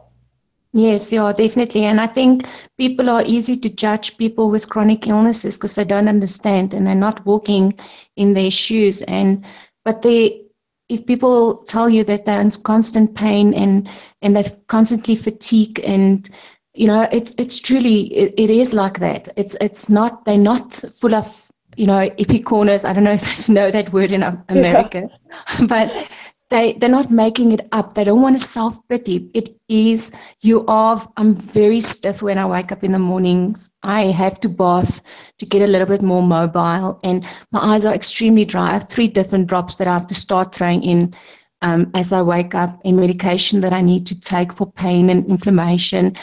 Yes, 0.72 1.12
yeah, 1.12 1.32
definitely. 1.32 1.84
And 1.84 2.00
I 2.00 2.06
think 2.06 2.46
people 2.78 3.10
are 3.10 3.24
easy 3.26 3.56
to 3.56 3.68
judge 3.68 4.16
people 4.18 4.50
with 4.50 4.68
chronic 4.68 5.06
illnesses 5.06 5.56
because 5.58 5.74
they 5.74 5.84
don't 5.84 6.08
understand 6.08 6.74
and 6.74 6.86
they're 6.86 6.94
not 6.94 7.24
walking 7.26 7.74
in 8.16 8.34
their 8.34 8.50
shoes. 8.50 9.02
And 9.02 9.44
but 9.84 10.02
they 10.02 10.42
if 10.90 11.06
people 11.06 11.58
tell 11.58 11.88
you 11.88 12.04
that 12.04 12.24
they're 12.24 12.40
in 12.40 12.50
constant 12.50 13.14
pain 13.14 13.54
and 13.54 13.88
and 14.22 14.36
they're 14.36 14.52
constantly 14.66 15.14
fatigue 15.14 15.80
and 15.84 16.28
you 16.74 16.86
know 16.86 17.08
it's 17.12 17.32
it's 17.38 17.58
truly 17.58 18.12
it, 18.14 18.34
it 18.36 18.50
is 18.50 18.74
like 18.74 18.98
that 18.98 19.28
it's 19.36 19.56
it's 19.60 19.88
not 19.88 20.24
they're 20.24 20.36
not 20.36 20.74
full 20.94 21.14
of 21.14 21.50
you 21.76 21.86
know 21.86 22.00
epic 22.18 22.44
corners 22.44 22.84
i 22.84 22.92
don't 22.92 23.04
know 23.04 23.12
if 23.12 23.48
you 23.48 23.54
know 23.54 23.70
that 23.70 23.92
word 23.92 24.12
in 24.12 24.22
america 24.48 25.08
yeah. 25.08 25.66
but 25.68 26.10
they 26.50 26.74
they're 26.74 26.88
not 26.90 27.10
making 27.10 27.52
it 27.52 27.66
up. 27.72 27.94
They 27.94 28.04
don't 28.04 28.22
want 28.22 28.38
to 28.38 28.44
self 28.44 28.76
pity 28.88 29.30
it 29.34 29.56
is 29.68 30.12
you 30.40 30.66
are 30.66 31.00
i'm 31.16 31.32
very 31.34 31.80
stiff 31.80 32.22
when 32.22 32.38
i 32.38 32.44
wake 32.44 32.72
up 32.72 32.82
in 32.82 32.92
the 32.92 32.98
mornings 32.98 33.70
i 33.84 34.02
have 34.06 34.40
to 34.40 34.48
bath 34.48 35.00
to 35.38 35.46
get 35.46 35.62
a 35.62 35.66
little 35.66 35.86
bit 35.86 36.02
more 36.02 36.22
mobile 36.22 36.98
and 37.04 37.24
my 37.52 37.60
eyes 37.60 37.84
are 37.84 37.94
extremely 37.94 38.44
dry. 38.44 38.68
I 38.68 38.72
have 38.72 38.88
three 38.88 39.06
different 39.08 39.46
drops 39.46 39.76
that 39.76 39.86
i 39.86 39.92
have 39.92 40.08
to 40.08 40.14
start 40.14 40.54
throwing 40.54 40.82
in 40.82 41.14
um, 41.62 41.90
as 41.94 42.12
i 42.12 42.20
wake 42.20 42.54
up 42.54 42.80
and 42.84 42.96
medication 42.96 43.60
that 43.60 43.72
i 43.72 43.80
need 43.80 44.06
to 44.08 44.20
take 44.20 44.52
for 44.52 44.70
pain 44.72 45.08
and 45.08 45.26
inflammation. 45.26 46.16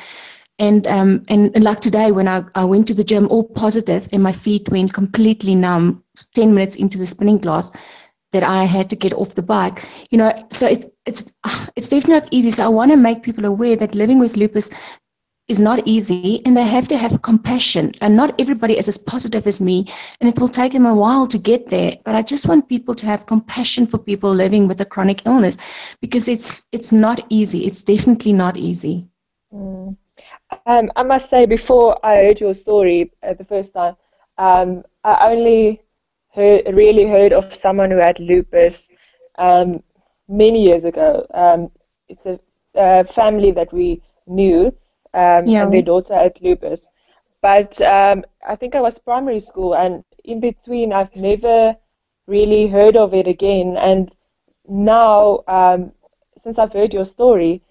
And 0.59 0.87
um 0.87 1.23
and, 1.29 1.51
and 1.55 1.63
like 1.63 1.79
today 1.81 2.11
when 2.11 2.27
I, 2.27 2.43
I 2.55 2.65
went 2.65 2.87
to 2.87 2.95
the 2.95 3.03
gym 3.03 3.27
all 3.29 3.43
positive 3.43 4.09
and 4.11 4.23
my 4.23 4.31
feet 4.31 4.69
went 4.69 4.91
completely 4.93 5.55
numb. 5.55 6.03
10 6.33 6.55
minutes 6.55 6.75
into 6.75 6.97
the 6.97 7.05
spinning 7.05 7.39
class 7.39 7.71
that 8.31 8.43
I 8.43 8.63
had 8.63 8.89
to 8.89 8.95
get 8.95 9.13
off 9.13 9.35
the 9.35 9.41
bike. 9.41 9.87
You 10.11 10.17
know, 10.17 10.47
so 10.51 10.67
it, 10.67 10.93
it's 11.05 11.33
it's 11.75 11.89
definitely 11.89 12.15
not 12.15 12.27
easy. 12.31 12.51
So 12.51 12.65
I 12.65 12.69
want 12.69 12.91
to 12.91 12.97
make 12.97 13.23
people 13.23 13.45
aware 13.45 13.75
that 13.75 13.95
living 13.95 14.19
with 14.19 14.37
lupus 14.37 14.69
is 15.47 15.61
not 15.61 15.87
easy 15.87 16.41
and 16.45 16.57
they 16.57 16.63
have 16.63 16.87
to 16.89 16.97
have 16.97 17.21
compassion 17.21 17.93
and 18.01 18.15
not 18.15 18.37
everybody 18.39 18.77
is 18.77 18.89
as 18.89 18.97
positive 18.97 19.47
as 19.47 19.61
me 19.61 19.87
and 20.19 20.29
it 20.29 20.39
will 20.39 20.49
take 20.49 20.73
them 20.73 20.85
a 20.85 20.93
while 20.93 21.25
to 21.25 21.37
get 21.37 21.67
there 21.67 21.95
but 22.03 22.15
i 22.15 22.21
just 22.21 22.47
want 22.47 22.67
people 22.67 22.93
to 22.93 23.05
have 23.05 23.25
compassion 23.25 23.87
for 23.87 23.97
people 23.97 24.29
living 24.29 24.67
with 24.67 24.81
a 24.81 24.85
chronic 24.85 25.25
illness 25.25 25.57
because 26.01 26.27
it's 26.27 26.67
it's 26.71 26.91
not 26.91 27.25
easy 27.29 27.65
it's 27.65 27.81
definitely 27.81 28.33
not 28.33 28.57
easy 28.57 29.07
mm. 29.53 29.95
um, 30.65 30.91
i 30.95 31.03
must 31.03 31.29
say 31.29 31.45
before 31.45 31.97
i 32.05 32.15
heard 32.15 32.41
your 32.41 32.53
story 32.53 33.11
uh, 33.23 33.33
the 33.33 33.45
first 33.45 33.73
time 33.73 33.95
um, 34.37 34.83
i 35.05 35.31
only 35.31 35.81
heard, 36.37 36.61
really 36.73 37.05
heard 37.05 37.33
of 37.33 37.53
someone 37.55 37.91
who 37.91 37.97
had 37.97 38.19
lupus 38.19 38.87
um, 39.37 39.83
many 40.29 40.63
years 40.63 40.85
ago. 40.85 41.25
Um, 41.33 41.71
it's 42.07 42.25
a, 42.25 42.39
a, 42.75 43.03
family 43.03 43.51
that 43.51 43.73
we 43.73 44.01
knew, 44.27 44.67
um, 45.13 45.45
yeah. 45.45 45.63
and 45.63 45.73
their 45.73 45.81
daughter 45.81 46.13
had 46.13 46.37
lupus. 46.41 46.87
But 47.41 47.81
um, 47.81 48.23
I 48.47 48.55
think 48.55 48.75
I 48.75 48.81
was 48.81 48.97
primary 48.99 49.39
school, 49.39 49.75
and 49.75 50.03
in 50.23 50.39
between, 50.39 50.93
I've 50.93 51.15
never 51.15 51.75
really 52.27 52.67
heard 52.67 52.95
of 52.95 53.13
it 53.13 53.27
again. 53.27 53.77
And 53.77 54.11
now, 54.67 55.43
um, 55.47 55.91
since 56.43 56.59
I've 56.59 56.73
heard 56.73 56.93
your 56.93 57.05
story, 57.05 57.61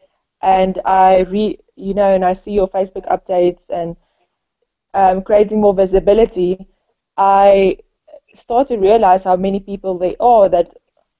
and 0.42 0.80
I 0.84 1.20
re, 1.20 1.58
you 1.76 1.94
know, 1.94 2.14
and 2.14 2.24
I 2.24 2.32
see 2.32 2.52
your 2.52 2.68
Facebook 2.68 3.06
updates 3.08 3.68
and 3.70 3.96
um, 4.94 5.22
creating 5.22 5.60
more 5.60 5.74
visibility, 5.74 6.66
I 7.16 7.78
start 8.36 8.68
to 8.68 8.76
realize 8.76 9.24
how 9.24 9.36
many 9.36 9.60
people 9.60 9.98
there 9.98 10.16
are 10.20 10.48
that 10.48 10.68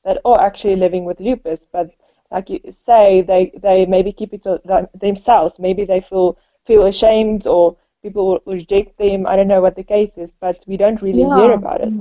that 0.04 0.18
are 0.24 0.40
actually 0.40 0.76
living 0.76 1.04
with 1.04 1.18
lupus, 1.20 1.66
but 1.72 1.90
like 2.30 2.50
you 2.50 2.60
say, 2.84 3.22
they, 3.22 3.52
they 3.62 3.86
maybe 3.86 4.12
keep 4.12 4.32
it 4.32 4.42
to 4.44 4.60
themselves. 4.94 5.58
Maybe 5.58 5.84
they 5.84 6.00
feel 6.00 6.38
feel 6.66 6.86
ashamed 6.86 7.46
or 7.46 7.76
people 8.02 8.40
reject 8.46 8.98
them. 8.98 9.26
I 9.26 9.36
don't 9.36 9.48
know 9.48 9.60
what 9.60 9.76
the 9.76 9.84
case 9.84 10.16
is, 10.16 10.32
but 10.40 10.62
we 10.66 10.76
don't 10.76 11.00
really 11.02 11.22
yeah. 11.22 11.36
hear 11.36 11.52
about 11.52 11.80
it. 11.80 11.92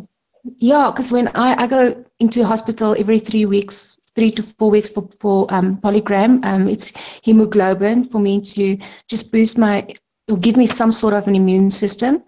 Yeah, 0.58 0.92
because 0.92 1.12
when 1.12 1.28
I, 1.30 1.64
I 1.64 1.68
go 1.68 2.06
into 2.20 2.46
hospital 2.46 2.96
every 2.98 3.20
three 3.20 3.46
weeks, 3.46 4.00
three 4.16 4.32
to 4.32 4.44
four 4.44 4.70
weeks 4.72 4.90
for, 4.90 5.08
for 5.20 5.52
um, 5.54 5.78
Polygam, 5.78 6.44
um, 6.46 6.68
it's 6.68 6.94
hemoglobin 7.24 8.04
for 8.04 8.20
me 8.20 8.42
to 8.42 8.78
just 9.08 9.32
boost 9.32 9.58
my, 9.58 9.88
or 10.30 10.38
give 10.38 10.58
me 10.58 10.66
some 10.66 10.92
sort 10.92 11.14
of 11.14 11.28
an 11.28 11.36
immune 11.36 11.72
system. 11.72 12.24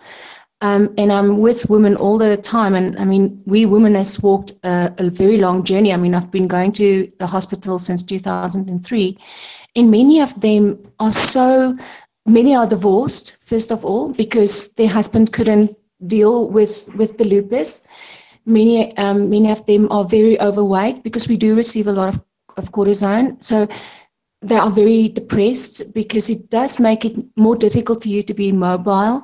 Um, 0.61 0.91
and 0.97 1.11
I'm 1.11 1.37
with 1.37 1.69
women 1.69 1.95
all 1.95 2.17
the 2.17 2.35
time. 2.35 2.73
And 2.73 2.97
I 2.97 3.05
mean, 3.05 3.41
we 3.45 3.65
women 3.67 3.93
has 3.93 4.21
walked 4.23 4.53
a, 4.63 4.91
a, 4.97 5.09
very 5.09 5.37
long 5.37 5.63
journey. 5.63 5.93
I 5.93 5.97
mean, 5.97 6.15
I've 6.15 6.31
been 6.31 6.47
going 6.47 6.71
to 6.73 7.11
the 7.19 7.27
hospital 7.27 7.77
since 7.77 8.01
2003, 8.01 9.17
and 9.75 9.91
many 9.91 10.19
of 10.19 10.39
them 10.41 10.79
are 10.99 11.13
so, 11.13 11.77
many 12.25 12.55
are 12.55 12.65
divorced, 12.65 13.37
first 13.43 13.71
of 13.71 13.85
all, 13.85 14.11
because 14.13 14.73
their 14.73 14.89
husband 14.89 15.31
couldn't 15.31 15.77
deal 16.07 16.49
with, 16.49 16.89
with 16.95 17.19
the 17.19 17.25
lupus. 17.25 17.85
Many, 18.47 18.97
um, 18.97 19.29
many 19.29 19.51
of 19.51 19.63
them 19.67 19.91
are 19.91 20.05
very 20.05 20.41
overweight 20.41 21.03
because 21.03 21.27
we 21.27 21.37
do 21.37 21.55
receive 21.55 21.85
a 21.85 21.91
lot 21.91 22.09
of, 22.09 22.23
of 22.57 22.71
cortisone. 22.71 23.43
So 23.43 23.67
they 24.41 24.55
are 24.55 24.71
very 24.71 25.09
depressed 25.09 25.93
because 25.93 26.29
it 26.29 26.49
does 26.49 26.79
make 26.79 27.05
it 27.05 27.17
more 27.35 27.55
difficult 27.55 28.01
for 28.01 28.09
you 28.09 28.23
to 28.23 28.33
be 28.33 28.51
mobile. 28.51 29.23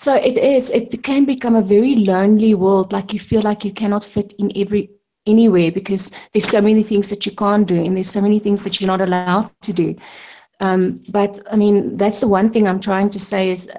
So 0.00 0.14
it 0.14 0.38
is, 0.38 0.70
it 0.70 1.02
can 1.02 1.26
become 1.26 1.54
a 1.54 1.60
very 1.60 1.94
lonely 1.94 2.54
world. 2.54 2.90
Like 2.90 3.12
you 3.12 3.18
feel 3.18 3.42
like 3.42 3.66
you 3.66 3.70
cannot 3.70 4.02
fit 4.02 4.32
in 4.38 4.50
every 4.56 4.88
anywhere 5.26 5.70
because 5.70 6.10
there's 6.32 6.48
so 6.48 6.62
many 6.62 6.82
things 6.82 7.10
that 7.10 7.26
you 7.26 7.32
can't 7.32 7.68
do 7.68 7.74
and 7.74 7.94
there's 7.94 8.08
so 8.08 8.22
many 8.22 8.38
things 8.38 8.64
that 8.64 8.80
you're 8.80 8.88
not 8.88 9.02
allowed 9.02 9.50
to 9.60 9.74
do. 9.74 9.94
Um, 10.60 11.02
but 11.10 11.38
I 11.52 11.56
mean, 11.56 11.98
that's 11.98 12.20
the 12.20 12.28
one 12.28 12.48
thing 12.48 12.66
I'm 12.66 12.80
trying 12.80 13.10
to 13.10 13.18
say 13.18 13.50
is 13.50 13.70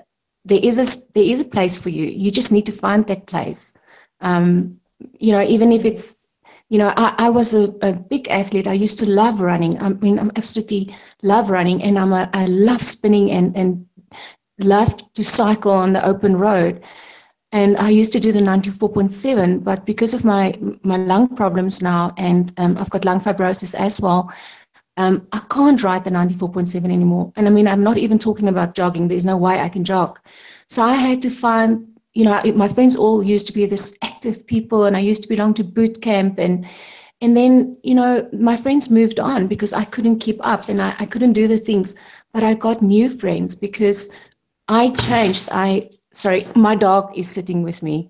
there 0.45 0.59
is 0.61 0.77
a 0.77 0.85
there 1.15 1.23
is 1.23 1.41
a 1.41 1.45
place 1.55 1.75
for 1.75 1.89
you. 1.89 2.05
You 2.05 2.29
just 2.29 2.51
need 2.51 2.67
to 2.67 2.71
find 2.71 3.07
that 3.07 3.25
place. 3.25 3.75
Um, 4.19 4.79
you 5.17 5.31
know, 5.31 5.41
even 5.41 5.71
if 5.71 5.85
it's 5.85 6.15
you 6.69 6.77
know, 6.77 6.93
I, 6.95 7.15
I 7.17 7.29
was 7.29 7.53
a, 7.53 7.63
a, 7.81 7.91
big 7.91 8.29
athlete. 8.29 8.65
I 8.65 8.73
used 8.73 8.97
to 8.99 9.05
love 9.05 9.41
running. 9.41 9.77
I 9.81 9.89
mean, 9.89 10.17
I'm 10.17 10.31
absolutely 10.37 10.95
love 11.21 11.49
running, 11.49 11.83
and 11.83 11.99
I'm 11.99 12.13
a, 12.13 12.29
I 12.33 12.45
love 12.45 12.81
spinning 12.81 13.29
and 13.31 13.57
and 13.57 13.85
loved 14.63 15.13
to 15.15 15.24
cycle 15.24 15.72
on 15.72 15.94
the 15.94 16.06
open 16.06 16.38
road. 16.38 16.84
And 17.53 17.77
I 17.77 17.89
used 17.89 18.13
to 18.13 18.20
do 18.20 18.32
the 18.32 18.39
94.7, 18.39 19.63
but 19.63 19.86
because 19.86 20.13
of 20.13 20.24
my, 20.24 20.58
my 20.84 20.96
lung 20.96 21.36
problems 21.36 21.82
now, 21.82 22.13
and 22.18 22.53
um, 22.58 22.77
I've 22.77 22.89
got 22.89 23.03
lung 23.03 23.20
fibrosis 23.20 23.75
as 23.75 24.00
well, 24.00 24.32
um, 24.98 25.27
I 25.34 25.39
can't 25.50 25.82
ride 25.84 26.03
the 26.03 26.12
94.7 26.12 26.86
anymore. 26.86 27.32
And 27.36 27.48
I 27.48 27.51
mean, 27.51 27.68
I'm 27.68 27.84
not 27.84 27.98
even 27.98 28.20
talking 28.20 28.48
about 28.48 28.75
jogging. 28.75 29.08
There's 29.08 29.25
no 29.25 29.36
way 29.36 29.60
I 29.60 29.68
can 29.68 29.84
jog. 29.84 30.20
So 30.68 30.82
I 30.82 30.94
had 30.94 31.22
to 31.24 31.30
find, 31.30 31.86
you 32.13 32.24
know, 32.24 32.41
my 32.56 32.70
friends 32.70 32.96
all 32.96 33.22
used 33.22 33.48
to 33.48 33.53
be 33.53 33.65
this 33.65 33.98
active 34.01 34.48
people, 34.48 34.86
and 34.86 34.96
I 34.96 35.01
used 35.01 35.24
to 35.24 35.30
belong 35.30 35.53
to 35.56 35.63
boot 35.63 36.01
camp. 36.01 36.39
And, 36.39 36.65
and 37.20 37.36
then, 37.36 37.77
you 37.84 37.96
know, 37.96 38.30
my 38.32 38.56
friends 38.56 38.89
moved 38.89 39.20
on 39.20 39.48
because 39.48 39.74
I 39.74 39.84
couldn't 39.86 40.20
keep 40.20 40.46
up 40.46 40.70
and 40.70 40.82
I, 40.82 40.96
I 41.00 41.06
couldn't 41.06 41.34
do 41.34 41.48
the 41.48 41.58
things. 41.58 41.96
But 42.34 42.44
I 42.44 42.53
got 42.53 42.82
new 42.82 43.10
friends 43.10 43.56
because 43.56 44.10
I 44.71 44.89
changed. 44.91 45.49
I 45.51 45.89
sorry, 46.13 46.47
my 46.55 46.75
dog 46.75 47.11
is 47.17 47.29
sitting 47.29 47.61
with 47.61 47.83
me. 47.83 48.09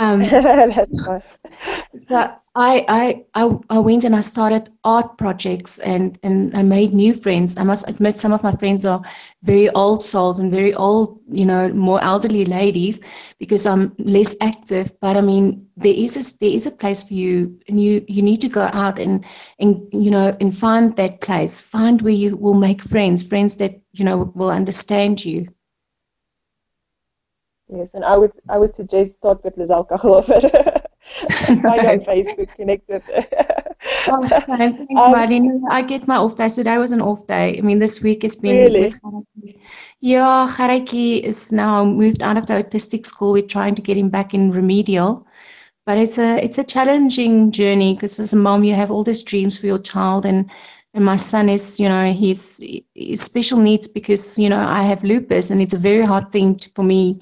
Um, 0.00 0.24
so 1.96 2.16
I, 2.56 2.84
I, 2.88 3.24
I, 3.34 3.56
I 3.70 3.78
went 3.78 4.02
and 4.02 4.16
I 4.16 4.20
started 4.20 4.68
art 4.82 5.16
projects 5.16 5.78
and, 5.78 6.18
and 6.24 6.56
I 6.56 6.62
made 6.62 6.92
new 6.92 7.14
friends. 7.14 7.56
I 7.56 7.62
must 7.62 7.88
admit, 7.88 8.18
some 8.18 8.32
of 8.32 8.42
my 8.42 8.50
friends 8.56 8.84
are 8.84 9.00
very 9.44 9.68
old 9.70 10.02
souls 10.02 10.40
and 10.40 10.50
very 10.50 10.74
old, 10.74 11.20
you 11.30 11.44
know, 11.46 11.68
more 11.68 12.02
elderly 12.02 12.46
ladies 12.46 13.00
because 13.38 13.64
I'm 13.64 13.94
less 13.98 14.34
active. 14.40 14.92
But 15.00 15.16
I 15.16 15.20
mean, 15.20 15.68
there 15.76 15.94
is 15.94 16.16
a, 16.16 16.38
there 16.40 16.50
is 16.56 16.66
a 16.66 16.72
place 16.72 17.04
for 17.04 17.14
you, 17.14 17.60
and 17.68 17.80
you 17.80 18.04
you 18.08 18.22
need 18.22 18.40
to 18.40 18.48
go 18.48 18.68
out 18.72 18.98
and 18.98 19.24
and 19.60 19.86
you 19.92 20.10
know 20.10 20.36
and 20.40 20.56
find 20.56 20.96
that 20.96 21.20
place. 21.20 21.62
Find 21.62 22.02
where 22.02 22.12
you 22.12 22.36
will 22.36 22.54
make 22.54 22.82
friends, 22.82 23.22
friends 23.22 23.56
that 23.58 23.80
you 23.92 24.04
know 24.04 24.32
will 24.34 24.50
understand 24.50 25.24
you. 25.24 25.46
Yes, 27.74 27.88
and 27.94 28.04
I 28.04 28.16
would 28.16 28.32
I 28.48 28.58
would 28.58 28.76
suggest 28.76 29.16
start 29.16 29.42
with 29.44 29.56
Lizelle 29.56 29.88
Kachelhofer. 29.88 30.82
Find 31.62 31.86
on 31.92 32.00
Facebook, 32.00 32.54
connect 32.56 32.88
with 32.88 33.02
Oh, 34.08 34.26
thanks, 34.26 34.78
um, 34.98 35.14
Marlene. 35.14 35.62
I 35.70 35.82
get 35.82 36.06
my 36.06 36.16
off 36.16 36.36
day. 36.36 36.48
So 36.48 36.62
today 36.62 36.78
was 36.78 36.92
an 36.92 37.00
off 37.00 37.26
day. 37.26 37.58
I 37.58 37.60
mean, 37.62 37.78
this 37.78 38.02
week 38.02 38.22
has 38.22 38.36
been. 38.36 38.72
Really? 38.72 38.94
Yeah, 40.00 40.48
Haraki 40.50 41.20
is 41.20 41.52
now 41.52 41.84
moved 41.84 42.22
out 42.22 42.36
of 42.36 42.46
the 42.46 42.54
autistic 42.54 43.06
school. 43.06 43.32
We're 43.32 43.42
trying 43.42 43.74
to 43.76 43.82
get 43.82 43.96
him 43.96 44.08
back 44.08 44.34
in 44.34 44.50
remedial, 44.50 45.26
but 45.86 45.98
it's 45.98 46.18
a 46.18 46.42
it's 46.42 46.58
a 46.58 46.64
challenging 46.64 47.52
journey 47.52 47.94
because 47.94 48.18
as 48.18 48.32
a 48.32 48.36
mom, 48.36 48.64
you 48.64 48.74
have 48.74 48.90
all 48.90 49.04
these 49.04 49.22
dreams 49.22 49.58
for 49.58 49.66
your 49.66 49.78
child, 49.78 50.26
and 50.26 50.50
and 50.94 51.04
my 51.04 51.16
son 51.16 51.48
is, 51.48 51.80
you 51.80 51.88
know, 51.88 52.12
he's, 52.12 52.62
he's 52.92 53.22
special 53.22 53.58
needs 53.58 53.88
because 53.88 54.38
you 54.38 54.48
know 54.48 54.60
I 54.60 54.82
have 54.82 55.04
lupus, 55.04 55.50
and 55.50 55.62
it's 55.62 55.74
a 55.74 55.78
very 55.78 56.04
hard 56.04 56.30
thing 56.30 56.56
to, 56.56 56.70
for 56.74 56.82
me 56.84 57.20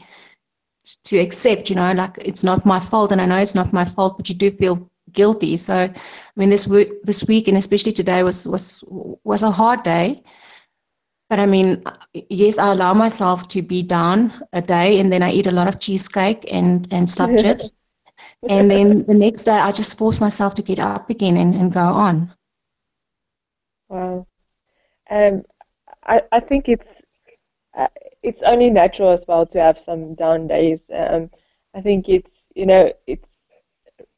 to 1.04 1.18
accept, 1.18 1.70
you 1.70 1.76
know, 1.76 1.92
like 1.92 2.16
it's 2.18 2.44
not 2.44 2.66
my 2.66 2.80
fault, 2.80 3.12
and 3.12 3.20
I 3.20 3.26
know 3.26 3.38
it's 3.38 3.54
not 3.54 3.72
my 3.72 3.84
fault, 3.84 4.16
but 4.16 4.28
you 4.28 4.34
do 4.34 4.50
feel 4.50 4.88
guilty. 5.12 5.56
So, 5.56 5.74
I 5.76 5.92
mean, 6.36 6.50
this 6.50 6.66
week, 6.66 7.02
this 7.04 7.26
week, 7.26 7.48
and 7.48 7.56
especially 7.56 7.92
today 7.92 8.22
was 8.22 8.46
was 8.46 8.84
was 9.24 9.42
a 9.42 9.50
hard 9.50 9.82
day. 9.82 10.22
But 11.28 11.38
I 11.40 11.46
mean, 11.46 11.82
yes, 12.28 12.58
I 12.58 12.72
allow 12.72 12.92
myself 12.92 13.48
to 13.48 13.62
be 13.62 13.82
down 13.82 14.32
a 14.52 14.60
day, 14.60 14.98
and 14.98 15.12
then 15.12 15.22
I 15.22 15.32
eat 15.32 15.46
a 15.46 15.52
lot 15.52 15.68
of 15.68 15.80
cheesecake 15.80 16.44
and 16.50 16.86
and 16.90 17.08
slab 17.08 17.36
chips, 17.38 17.72
and 18.48 18.70
then 18.70 19.04
the 19.06 19.14
next 19.14 19.42
day 19.42 19.58
I 19.58 19.70
just 19.70 19.96
force 19.98 20.20
myself 20.20 20.54
to 20.54 20.62
get 20.62 20.78
up 20.78 21.08
again 21.10 21.36
and, 21.36 21.54
and 21.54 21.72
go 21.72 21.80
on. 21.80 22.32
Wow, 23.88 24.26
um, 25.10 25.44
I 26.04 26.22
I 26.32 26.40
think 26.40 26.68
it's. 26.68 26.86
Uh, 27.76 27.86
it's 28.22 28.42
only 28.42 28.70
natural 28.70 29.10
as 29.10 29.24
well 29.26 29.46
to 29.46 29.60
have 29.60 29.78
some 29.78 30.14
down 30.14 30.46
days. 30.46 30.84
Um, 30.94 31.30
I 31.74 31.80
think 31.80 32.08
it's 32.08 32.44
you 32.54 32.66
know 32.66 32.92
it's 33.06 33.28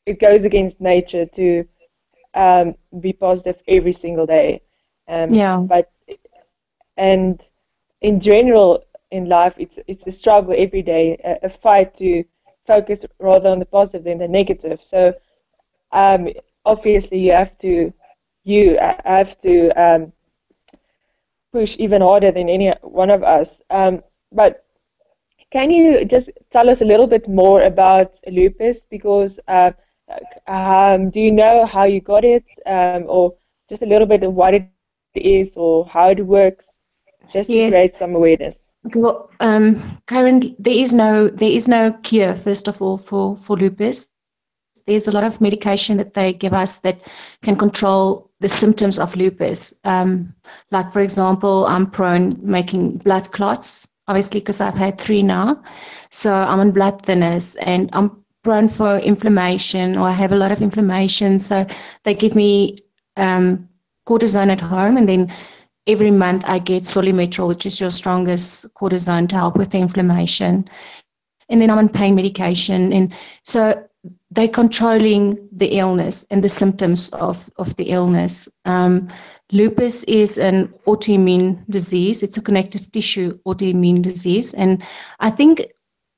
it 0.06 0.18
goes 0.18 0.44
against 0.44 0.80
nature 0.80 1.26
to 1.26 1.64
um, 2.34 2.74
be 3.00 3.12
positive 3.12 3.60
every 3.68 3.92
single 3.92 4.26
day. 4.26 4.62
Um, 5.08 5.30
yeah. 5.30 5.58
But 5.58 5.90
and 6.96 7.46
in 8.00 8.20
general 8.20 8.84
in 9.10 9.26
life, 9.28 9.54
it's 9.58 9.78
it's 9.86 10.06
a 10.06 10.12
struggle 10.12 10.54
every 10.56 10.82
day, 10.82 11.20
a, 11.24 11.46
a 11.46 11.48
fight 11.48 11.94
to 11.96 12.24
focus 12.66 13.04
rather 13.18 13.48
on 13.48 13.58
the 13.58 13.66
positive 13.66 14.04
than 14.04 14.18
the 14.18 14.28
negative. 14.28 14.82
So 14.82 15.14
um, 15.92 16.28
obviously 16.64 17.18
you 17.18 17.32
have 17.32 17.56
to 17.58 17.92
you 18.44 18.78
have 19.04 19.38
to 19.40 19.70
um, 19.80 20.12
push 21.52 21.76
even 21.78 22.02
harder 22.02 22.32
than 22.32 22.48
any 22.48 22.70
one 22.82 23.10
of 23.10 23.22
us. 23.22 23.60
Um, 23.70 24.02
but 24.32 24.64
can 25.50 25.70
you 25.70 26.04
just 26.04 26.30
tell 26.50 26.70
us 26.70 26.80
a 26.80 26.84
little 26.84 27.06
bit 27.06 27.28
more 27.28 27.62
about 27.62 28.18
lupus? 28.26 28.80
Because 28.90 29.38
uh, 29.48 29.72
um, 30.46 31.10
do 31.10 31.20
you 31.20 31.30
know 31.32 31.66
how 31.66 31.84
you 31.84 32.00
got 32.00 32.24
it, 32.24 32.44
um, 32.66 33.04
or 33.08 33.34
just 33.68 33.82
a 33.82 33.86
little 33.86 34.06
bit 34.06 34.24
of 34.24 34.34
what 34.34 34.54
it 34.54 34.66
is 35.14 35.56
or 35.56 35.86
how 35.86 36.10
it 36.10 36.26
works, 36.26 36.70
just 37.32 37.48
yes. 37.48 37.66
to 37.66 37.70
create 37.70 37.94
some 37.94 38.14
awareness? 38.14 38.68
Well, 38.94 39.30
um, 39.40 39.80
currently 40.06 40.56
there 40.58 40.74
is 40.74 40.92
no 40.92 41.28
there 41.28 41.50
is 41.52 41.68
no 41.68 41.92
cure. 42.02 42.34
First 42.34 42.68
of 42.68 42.82
all, 42.82 42.96
for 42.96 43.36
for 43.36 43.56
lupus, 43.56 44.11
there's 44.86 45.08
a 45.08 45.12
lot 45.12 45.24
of 45.24 45.40
medication 45.40 45.96
that 45.98 46.14
they 46.14 46.32
give 46.32 46.52
us 46.52 46.78
that 46.80 47.10
can 47.42 47.56
control 47.56 48.30
the 48.40 48.48
symptoms 48.48 48.98
of 48.98 49.14
lupus. 49.16 49.80
Um, 49.84 50.34
like, 50.70 50.92
for 50.92 51.00
example, 51.00 51.66
I'm 51.66 51.90
prone 51.90 52.38
making 52.42 52.98
blood 52.98 53.30
clots, 53.32 53.86
obviously, 54.08 54.40
because 54.40 54.60
I've 54.60 54.74
had 54.74 55.00
three 55.00 55.22
now. 55.22 55.62
So 56.10 56.32
I'm 56.34 56.60
on 56.60 56.72
blood 56.72 57.02
thinners 57.02 57.56
and 57.62 57.88
I'm 57.92 58.22
prone 58.42 58.68
for 58.68 58.98
inflammation 58.98 59.96
or 59.96 60.08
I 60.08 60.12
have 60.12 60.32
a 60.32 60.36
lot 60.36 60.52
of 60.52 60.60
inflammation. 60.60 61.40
So 61.40 61.66
they 62.02 62.14
give 62.14 62.34
me 62.34 62.76
um, 63.16 63.68
cortisone 64.06 64.50
at 64.50 64.60
home 64.60 64.96
and 64.96 65.08
then 65.08 65.32
every 65.86 66.10
month 66.10 66.44
I 66.46 66.58
get 66.58 66.82
Solu-Medrol, 66.82 67.48
which 67.48 67.66
is 67.66 67.80
your 67.80 67.90
strongest 67.90 68.74
cortisone 68.74 69.28
to 69.28 69.36
help 69.36 69.56
with 69.56 69.70
the 69.70 69.78
inflammation. 69.78 70.68
And 71.48 71.60
then 71.60 71.70
I'm 71.70 71.78
on 71.78 71.88
pain 71.88 72.14
medication. 72.14 72.92
And 72.92 73.12
so 73.44 73.84
they're 74.34 74.48
controlling 74.48 75.48
the 75.52 75.78
illness 75.78 76.24
and 76.30 76.42
the 76.42 76.48
symptoms 76.48 77.10
of, 77.10 77.50
of 77.58 77.76
the 77.76 77.84
illness. 77.84 78.48
Um, 78.64 79.08
lupus 79.50 80.04
is 80.04 80.38
an 80.38 80.68
autoimmune 80.86 81.66
disease. 81.68 82.22
It's 82.22 82.38
a 82.38 82.42
connective 82.42 82.90
tissue 82.92 83.38
autoimmune 83.46 84.00
disease. 84.00 84.54
And 84.54 84.82
I 85.20 85.30
think 85.30 85.66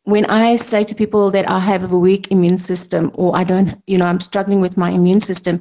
when 0.04 0.26
I 0.26 0.56
say 0.56 0.84
to 0.84 0.94
people 0.94 1.30
that 1.32 1.50
I 1.50 1.58
have 1.58 1.90
a 1.90 1.98
weak 1.98 2.30
immune 2.30 2.58
system 2.58 3.10
or 3.14 3.36
I 3.36 3.42
don't, 3.42 3.82
you 3.86 3.98
know, 3.98 4.06
I'm 4.06 4.20
struggling 4.20 4.60
with 4.60 4.76
my 4.76 4.90
immune 4.90 5.20
system, 5.20 5.60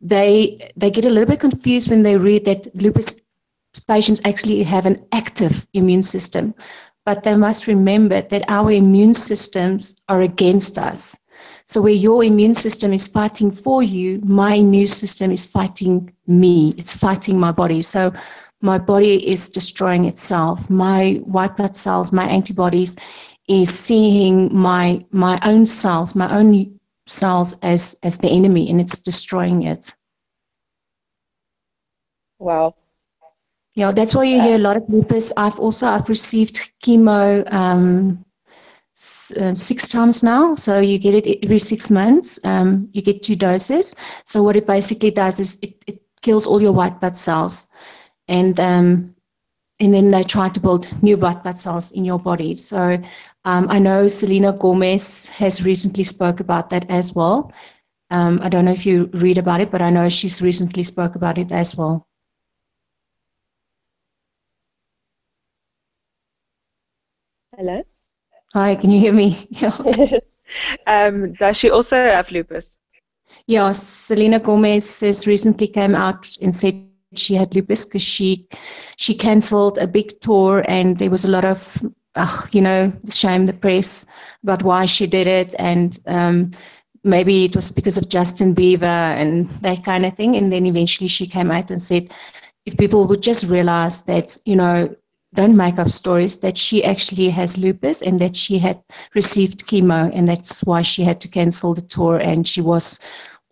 they 0.00 0.70
they 0.76 0.90
get 0.90 1.04
a 1.04 1.10
little 1.10 1.26
bit 1.26 1.40
confused 1.40 1.90
when 1.90 2.04
they 2.04 2.16
read 2.16 2.44
that 2.44 2.72
lupus 2.80 3.20
patients 3.88 4.20
actually 4.24 4.62
have 4.62 4.86
an 4.86 5.04
active 5.10 5.66
immune 5.72 6.04
system. 6.04 6.54
But 7.04 7.24
they 7.24 7.34
must 7.34 7.66
remember 7.66 8.20
that 8.20 8.44
our 8.48 8.70
immune 8.70 9.14
systems 9.14 9.96
are 10.08 10.20
against 10.20 10.78
us. 10.78 11.18
So 11.68 11.82
where 11.82 11.92
your 11.92 12.24
immune 12.24 12.54
system 12.54 12.94
is 12.94 13.06
fighting 13.06 13.50
for 13.50 13.82
you, 13.82 14.20
my 14.24 14.54
immune 14.54 14.88
system 14.88 15.30
is 15.30 15.44
fighting 15.44 16.10
me. 16.26 16.74
It's 16.78 16.96
fighting 16.96 17.38
my 17.38 17.52
body. 17.52 17.82
So 17.82 18.10
my 18.62 18.78
body 18.78 19.28
is 19.28 19.50
destroying 19.50 20.06
itself. 20.06 20.70
My 20.70 21.20
white 21.26 21.58
blood 21.58 21.76
cells, 21.76 22.10
my 22.10 22.26
antibodies 22.26 22.96
is 23.48 23.68
seeing 23.68 24.48
my 24.56 25.04
my 25.10 25.38
own 25.44 25.66
cells, 25.66 26.14
my 26.14 26.34
own 26.34 26.80
cells 27.06 27.54
as 27.60 27.98
as 28.02 28.16
the 28.16 28.30
enemy 28.30 28.70
and 28.70 28.80
it's 28.80 28.98
destroying 29.00 29.64
it. 29.64 29.94
Wow. 32.38 32.76
Yeah, 33.74 33.90
that's 33.90 34.14
why 34.14 34.24
you 34.24 34.40
hear 34.40 34.56
a 34.56 34.64
lot 34.66 34.78
of 34.78 34.88
lupus. 34.88 35.34
I've 35.36 35.58
also 35.58 35.86
I've 35.86 36.08
received 36.08 36.72
chemo 36.82 37.44
um, 37.52 38.24
uh, 38.24 38.27
six 39.00 39.88
times 39.88 40.22
now. 40.22 40.54
So 40.56 40.78
you 40.80 40.98
get 40.98 41.14
it 41.14 41.38
every 41.44 41.58
six 41.58 41.90
months. 41.90 42.44
Um, 42.44 42.88
you 42.92 43.02
get 43.02 43.22
two 43.22 43.36
doses. 43.36 43.94
So 44.24 44.42
what 44.42 44.56
it 44.56 44.66
basically 44.66 45.10
does 45.10 45.40
is 45.40 45.58
it, 45.62 45.74
it 45.86 46.02
kills 46.22 46.46
all 46.46 46.60
your 46.60 46.72
white 46.72 47.00
blood 47.00 47.16
cells, 47.16 47.68
and 48.28 48.58
um, 48.60 49.14
and 49.80 49.94
then 49.94 50.10
they 50.10 50.22
try 50.24 50.48
to 50.48 50.60
build 50.60 50.86
new 51.02 51.16
white 51.16 51.42
blood 51.42 51.58
cells 51.58 51.92
in 51.92 52.04
your 52.04 52.18
body. 52.18 52.54
So 52.54 52.98
um, 53.44 53.66
I 53.70 53.78
know 53.78 54.08
Selena 54.08 54.52
Gomez 54.52 55.28
has 55.28 55.64
recently 55.64 56.04
spoke 56.04 56.40
about 56.40 56.70
that 56.70 56.90
as 56.90 57.14
well. 57.14 57.52
Um, 58.10 58.40
I 58.42 58.48
don't 58.48 58.64
know 58.64 58.72
if 58.72 58.86
you 58.86 59.10
read 59.14 59.38
about 59.38 59.60
it, 59.60 59.70
but 59.70 59.82
I 59.82 59.90
know 59.90 60.08
she's 60.08 60.42
recently 60.42 60.82
spoke 60.82 61.14
about 61.16 61.38
it 61.38 61.52
as 61.52 61.76
well. 61.76 62.06
Hello. 67.56 67.87
Hi, 68.58 68.74
can 68.74 68.90
you 68.90 68.98
hear 68.98 69.12
me? 69.12 69.46
um, 70.88 71.32
does 71.34 71.56
she 71.56 71.70
also 71.70 71.94
have 71.94 72.28
lupus? 72.32 72.72
Yeah, 73.46 73.70
Selena 73.70 74.40
Gomez 74.40 74.98
has 74.98 75.28
recently 75.28 75.68
came 75.68 75.94
out 75.94 76.28
and 76.42 76.52
said 76.52 76.74
she 77.14 77.36
had 77.36 77.54
lupus 77.54 77.84
because 77.84 78.02
she 78.02 78.48
she 78.96 79.14
cancelled 79.14 79.78
a 79.78 79.86
big 79.86 80.20
tour 80.20 80.64
and 80.66 80.96
there 80.96 81.08
was 81.08 81.24
a 81.24 81.30
lot 81.30 81.44
of 81.44 81.78
uh, 82.16 82.46
you 82.50 82.60
know 82.60 82.92
shame 83.08 83.46
the 83.46 83.52
press 83.52 84.06
about 84.42 84.64
why 84.64 84.86
she 84.86 85.06
did 85.06 85.28
it 85.28 85.54
and 85.60 86.00
um, 86.08 86.50
maybe 87.04 87.44
it 87.44 87.54
was 87.54 87.70
because 87.70 87.96
of 87.96 88.08
Justin 88.08 88.56
Bieber 88.56 89.14
and 89.22 89.48
that 89.62 89.84
kind 89.84 90.04
of 90.04 90.14
thing 90.14 90.34
and 90.34 90.50
then 90.50 90.66
eventually 90.66 91.06
she 91.06 91.28
came 91.28 91.52
out 91.52 91.70
and 91.70 91.80
said 91.80 92.12
if 92.66 92.76
people 92.76 93.06
would 93.06 93.22
just 93.22 93.48
realize 93.48 94.02
that 94.02 94.36
you 94.44 94.56
know 94.56 94.92
don't 95.34 95.56
make 95.56 95.78
up 95.78 95.90
stories 95.90 96.40
that 96.40 96.56
she 96.56 96.82
actually 96.84 97.28
has 97.28 97.58
lupus 97.58 98.02
and 98.02 98.20
that 98.20 98.34
she 98.34 98.58
had 98.58 98.82
received 99.14 99.66
chemo 99.66 100.10
and 100.14 100.26
that's 100.28 100.64
why 100.64 100.82
she 100.82 101.02
had 101.02 101.20
to 101.20 101.28
cancel 101.28 101.74
the 101.74 101.82
tour 101.82 102.18
and 102.18 102.48
she 102.48 102.60
was 102.60 102.98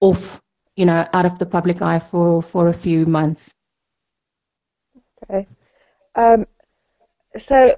off 0.00 0.40
you 0.76 0.86
know 0.86 1.06
out 1.12 1.26
of 1.26 1.38
the 1.38 1.46
public 1.46 1.82
eye 1.82 1.98
for 1.98 2.42
for 2.42 2.68
a 2.68 2.74
few 2.74 3.06
months. 3.06 3.54
Okay. 5.24 5.46
Um, 6.14 6.46
so 7.36 7.76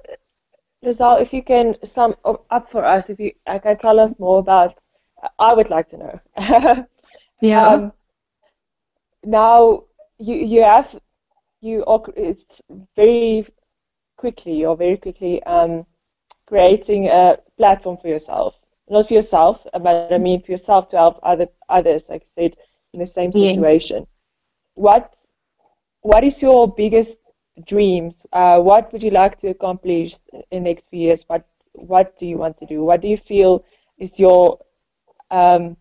Lizelle, 0.83 1.21
if 1.21 1.33
you 1.33 1.43
can 1.43 1.75
sum 1.83 2.15
up 2.23 2.71
for 2.71 2.85
us 2.85 3.09
if 3.09 3.19
you 3.19 3.31
can 3.45 3.77
tell 3.77 3.99
us 3.99 4.17
more 4.19 4.39
about 4.39 4.75
I 5.37 5.53
would 5.53 5.69
like 5.69 5.87
to 5.89 5.97
know. 5.97 6.85
Yeah. 7.41 7.67
Um, 7.67 7.93
now 9.23 9.83
you 10.17 10.35
you 10.35 10.63
have 10.63 10.93
you 11.61 11.83
it's 12.15 12.61
very 12.95 13.47
quickly 14.19 14.65
or 14.65 14.77
very 14.77 14.97
quickly 15.05 15.43
um, 15.55 15.85
creating 16.47 17.07
a 17.07 17.37
platform 17.57 17.97
for 18.01 18.09
yourself, 18.09 18.55
not 18.89 19.07
for 19.07 19.15
yourself, 19.15 19.67
but 19.83 19.95
I 19.97 20.03
mean 20.03 20.25
for 20.25 20.37
yourself 20.37 20.71
to 20.73 20.79
help 20.97 21.01
other 21.07 21.29
others, 21.53 21.91
like 21.93 22.09
I 22.09 22.19
said, 22.21 22.41
in 22.81 22.89
the 22.91 22.97
same 22.97 23.23
situation. 23.23 23.89
Yes. 23.89 24.05
What 24.75 25.13
what 26.01 26.23
is 26.23 26.41
your 26.41 26.67
biggest 26.67 27.17
dreams? 27.65 28.15
Uh, 28.31 28.59
what 28.59 28.91
would 28.91 29.03
you 29.03 29.11
like 29.11 29.37
to 29.39 29.49
accomplish 29.49 30.15
in 30.51 30.63
the 30.63 30.69
next 30.69 30.89
few 30.89 30.99
years? 30.99 31.23
What 31.27 31.45
what 31.73 32.17
do 32.17 32.25
you 32.25 32.37
want 32.37 32.57
to 32.59 32.65
do? 32.65 32.83
What 32.83 33.01
do 33.01 33.07
you 33.07 33.17
feel 33.17 33.63
is 33.97 34.19
your 34.19 34.59
um, 35.31 35.75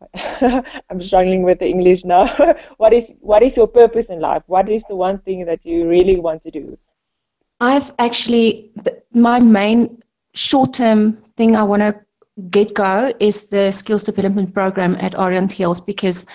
I'm 0.14 1.02
struggling 1.02 1.42
with 1.42 1.58
the 1.58 1.66
English 1.66 2.04
now. 2.04 2.26
what 2.76 2.92
is 2.92 3.12
what 3.20 3.42
is 3.42 3.56
your 3.56 3.66
purpose 3.66 4.06
in 4.06 4.20
life? 4.20 4.42
What 4.46 4.68
is 4.68 4.84
the 4.88 4.96
one 4.96 5.18
thing 5.18 5.44
that 5.46 5.64
you 5.64 5.88
really 5.88 6.16
want 6.18 6.42
to 6.42 6.50
do? 6.50 6.78
I've 7.60 7.94
actually 7.98 8.70
my 9.12 9.40
main 9.40 10.02
short-term 10.34 11.12
thing 11.36 11.56
I 11.56 11.62
want 11.62 11.80
to 11.80 11.98
get 12.50 12.74
go 12.74 13.12
is 13.20 13.46
the 13.46 13.70
skills 13.70 14.04
development 14.04 14.52
program 14.52 14.96
at 15.00 15.18
Orange 15.18 15.52
Hills 15.52 15.80
because 15.80 16.26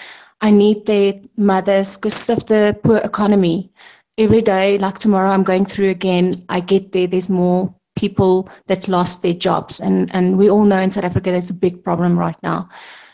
I 0.41 0.49
need 0.49 0.87
their 0.87 1.13
mothers 1.37 1.97
because 1.97 2.29
of 2.29 2.45
the 2.47 2.77
poor 2.83 2.97
economy. 2.97 3.71
Every 4.17 4.41
day, 4.41 4.77
like 4.77 4.97
tomorrow, 4.97 5.29
I'm 5.29 5.43
going 5.43 5.65
through 5.65 5.89
again. 5.89 6.43
I 6.49 6.59
get 6.59 6.91
there. 6.91 7.07
There's 7.07 7.29
more 7.29 7.73
people 7.95 8.49
that 8.67 8.87
lost 8.87 9.21
their 9.21 9.33
jobs, 9.33 9.79
and 9.79 10.13
and 10.13 10.37
we 10.37 10.49
all 10.49 10.63
know 10.63 10.79
in 10.79 10.91
South 10.91 11.05
Africa 11.05 11.31
there's 11.31 11.51
a 11.51 11.55
big 11.55 11.83
problem 11.83 12.17
right 12.17 12.41
now. 12.41 12.67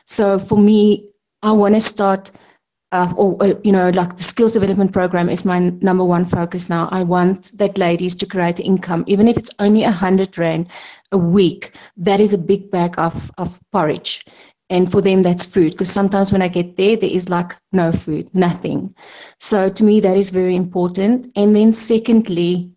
So 0.07 0.39
for 0.39 0.57
me, 0.57 1.09
I 1.43 1.51
want 1.51 1.75
to 1.75 1.81
start, 1.81 2.31
uh, 2.91 3.13
or, 3.17 3.37
or, 3.41 3.59
you 3.63 3.71
know, 3.71 3.89
like 3.89 4.17
the 4.17 4.23
skills 4.23 4.53
development 4.53 4.93
program 4.93 5.29
is 5.29 5.45
my 5.45 5.59
number 5.81 6.03
one 6.05 6.25
focus 6.25 6.69
now. 6.69 6.89
I 6.91 7.03
want 7.03 7.57
that 7.57 7.77
ladies 7.77 8.15
to 8.15 8.25
create 8.25 8.59
income, 8.59 9.03
even 9.07 9.27
if 9.27 9.37
it's 9.37 9.51
only 9.59 9.83
a 9.83 9.91
hundred 9.91 10.37
rand 10.37 10.67
a 11.11 11.17
week. 11.17 11.75
That 11.97 12.19
is 12.19 12.33
a 12.33 12.37
big 12.37 12.71
bag 12.71 12.97
of 12.97 13.31
of 13.37 13.59
porridge. 13.71 14.25
And 14.69 14.91
for 14.91 15.01
them, 15.01 15.21
that's 15.21 15.45
food. 15.45 15.71
Because 15.71 15.91
sometimes 15.91 16.31
when 16.31 16.41
I 16.41 16.49
get 16.49 16.75
there, 16.77 16.97
there 16.97 17.09
is 17.09 17.29
like 17.29 17.55
no 17.71 17.91
food, 17.91 18.29
nothing. 18.33 18.93
So 19.39 19.69
to 19.69 19.83
me, 19.83 19.99
that 20.01 20.17
is 20.17 20.29
very 20.29 20.55
important. 20.55 21.27
And 21.35 21.55
then 21.55 21.71
secondly, 21.71 22.71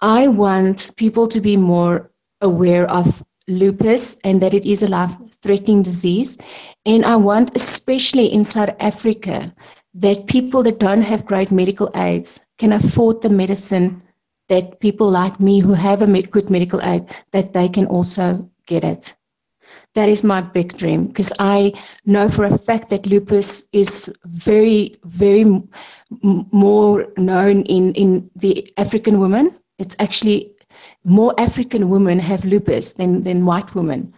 I 0.00 0.28
want 0.28 0.94
people 0.96 1.26
to 1.28 1.40
be 1.40 1.56
more 1.56 2.10
aware 2.40 2.90
of 2.90 3.22
lupus 3.48 4.18
and 4.24 4.40
that 4.42 4.54
it 4.54 4.66
is 4.66 4.82
a 4.82 4.88
life 4.88 5.16
threatening 5.42 5.82
disease. 5.82 6.38
And 6.86 7.04
I 7.04 7.16
want, 7.16 7.56
especially 7.56 8.32
in 8.32 8.44
South 8.44 8.70
Africa, 8.80 9.54
that 9.94 10.26
people 10.28 10.62
that 10.64 10.78
don't 10.78 11.02
have 11.02 11.26
great 11.26 11.50
medical 11.50 11.90
aids 11.96 12.40
can 12.58 12.72
afford 12.72 13.22
the 13.22 13.30
medicine 13.30 14.02
that 14.48 14.80
people 14.80 15.10
like 15.10 15.40
me 15.40 15.60
who 15.60 15.74
have 15.74 16.02
a 16.02 16.22
good 16.22 16.50
medical 16.50 16.82
aid, 16.82 17.04
that 17.32 17.52
they 17.52 17.68
can 17.68 17.86
also 17.86 18.48
get 18.66 18.84
it. 18.84 19.16
That 19.94 20.08
is 20.08 20.24
my 20.24 20.40
big 20.40 20.76
dream 20.76 21.06
because 21.06 21.32
I 21.38 21.72
know 22.06 22.28
for 22.28 22.44
a 22.44 22.58
fact 22.58 22.90
that 22.90 23.06
lupus 23.06 23.64
is 23.72 24.12
very, 24.24 24.94
very 25.04 25.42
m- 25.42 25.68
more 26.52 27.06
known 27.16 27.62
in, 27.62 27.92
in 27.94 28.30
the 28.36 28.70
African 28.76 29.18
women. 29.18 29.58
It's 29.78 29.96
actually 29.98 30.52
more 31.04 31.34
African 31.38 31.88
women 31.88 32.18
have 32.18 32.44
lupus 32.44 32.92
than, 32.92 33.22
than 33.22 33.46
white 33.46 33.74
women. 33.74 34.12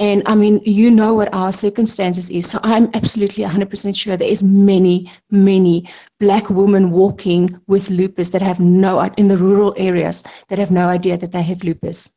And 0.00 0.22
I 0.26 0.34
mean, 0.34 0.60
you 0.64 0.90
know 0.90 1.14
what 1.14 1.32
our 1.32 1.52
circumstances 1.52 2.28
is. 2.30 2.50
So 2.50 2.58
I'm 2.62 2.90
absolutely 2.94 3.44
100% 3.44 3.96
sure 3.96 4.16
there 4.16 4.28
is 4.28 4.42
many, 4.42 5.10
many 5.30 5.88
black 6.18 6.50
women 6.50 6.90
walking 6.90 7.58
with 7.68 7.90
lupus 7.90 8.30
that 8.30 8.42
have 8.42 8.58
no, 8.58 9.02
in 9.16 9.28
the 9.28 9.36
rural 9.36 9.72
areas, 9.76 10.24
that 10.48 10.58
have 10.58 10.70
no 10.70 10.88
idea 10.88 11.16
that 11.16 11.32
they 11.32 11.42
have 11.42 11.62
lupus. 11.62 12.14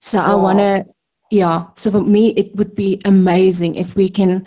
So 0.00 0.18
wow. 0.18 0.32
I 0.32 0.34
want 0.34 0.58
to, 0.58 0.86
yeah. 1.30 1.66
So 1.74 1.90
for 1.90 2.02
me, 2.02 2.28
it 2.30 2.54
would 2.54 2.76
be 2.76 3.00
amazing 3.04 3.74
if 3.74 3.96
we 3.96 4.08
can 4.08 4.46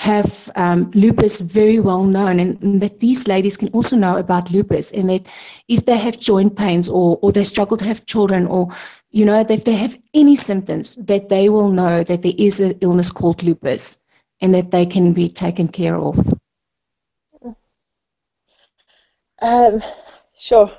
have 0.00 0.50
um, 0.56 0.90
lupus 0.94 1.42
very 1.42 1.78
well 1.78 2.04
known 2.04 2.40
and, 2.40 2.62
and, 2.62 2.80
that 2.80 3.00
these 3.00 3.28
ladies 3.28 3.58
can 3.58 3.68
also 3.68 3.96
know 3.96 4.16
about 4.16 4.50
lupus 4.50 4.90
and 4.92 5.10
that 5.10 5.26
if 5.68 5.84
they 5.84 5.98
have 5.98 6.18
joint 6.18 6.56
pains 6.56 6.88
or, 6.88 7.18
or 7.20 7.30
they 7.32 7.44
struggle 7.44 7.76
to 7.76 7.84
have 7.84 8.06
children 8.06 8.46
or 8.46 8.66
you 9.10 9.26
know 9.26 9.38
if 9.38 9.64
they 9.64 9.74
have 9.74 9.98
any 10.14 10.34
symptoms 10.34 10.94
that 10.96 11.28
they 11.28 11.50
will 11.50 11.68
know 11.68 12.02
that 12.02 12.22
there 12.22 12.32
is 12.38 12.60
an 12.60 12.78
illness 12.80 13.10
called 13.10 13.42
lupus 13.42 14.02
and 14.40 14.54
that 14.54 14.70
they 14.70 14.86
can 14.86 15.12
be 15.12 15.28
taken 15.28 15.68
care 15.68 15.96
of. 15.96 16.16
Um, 19.42 19.82
sure. 20.38 20.72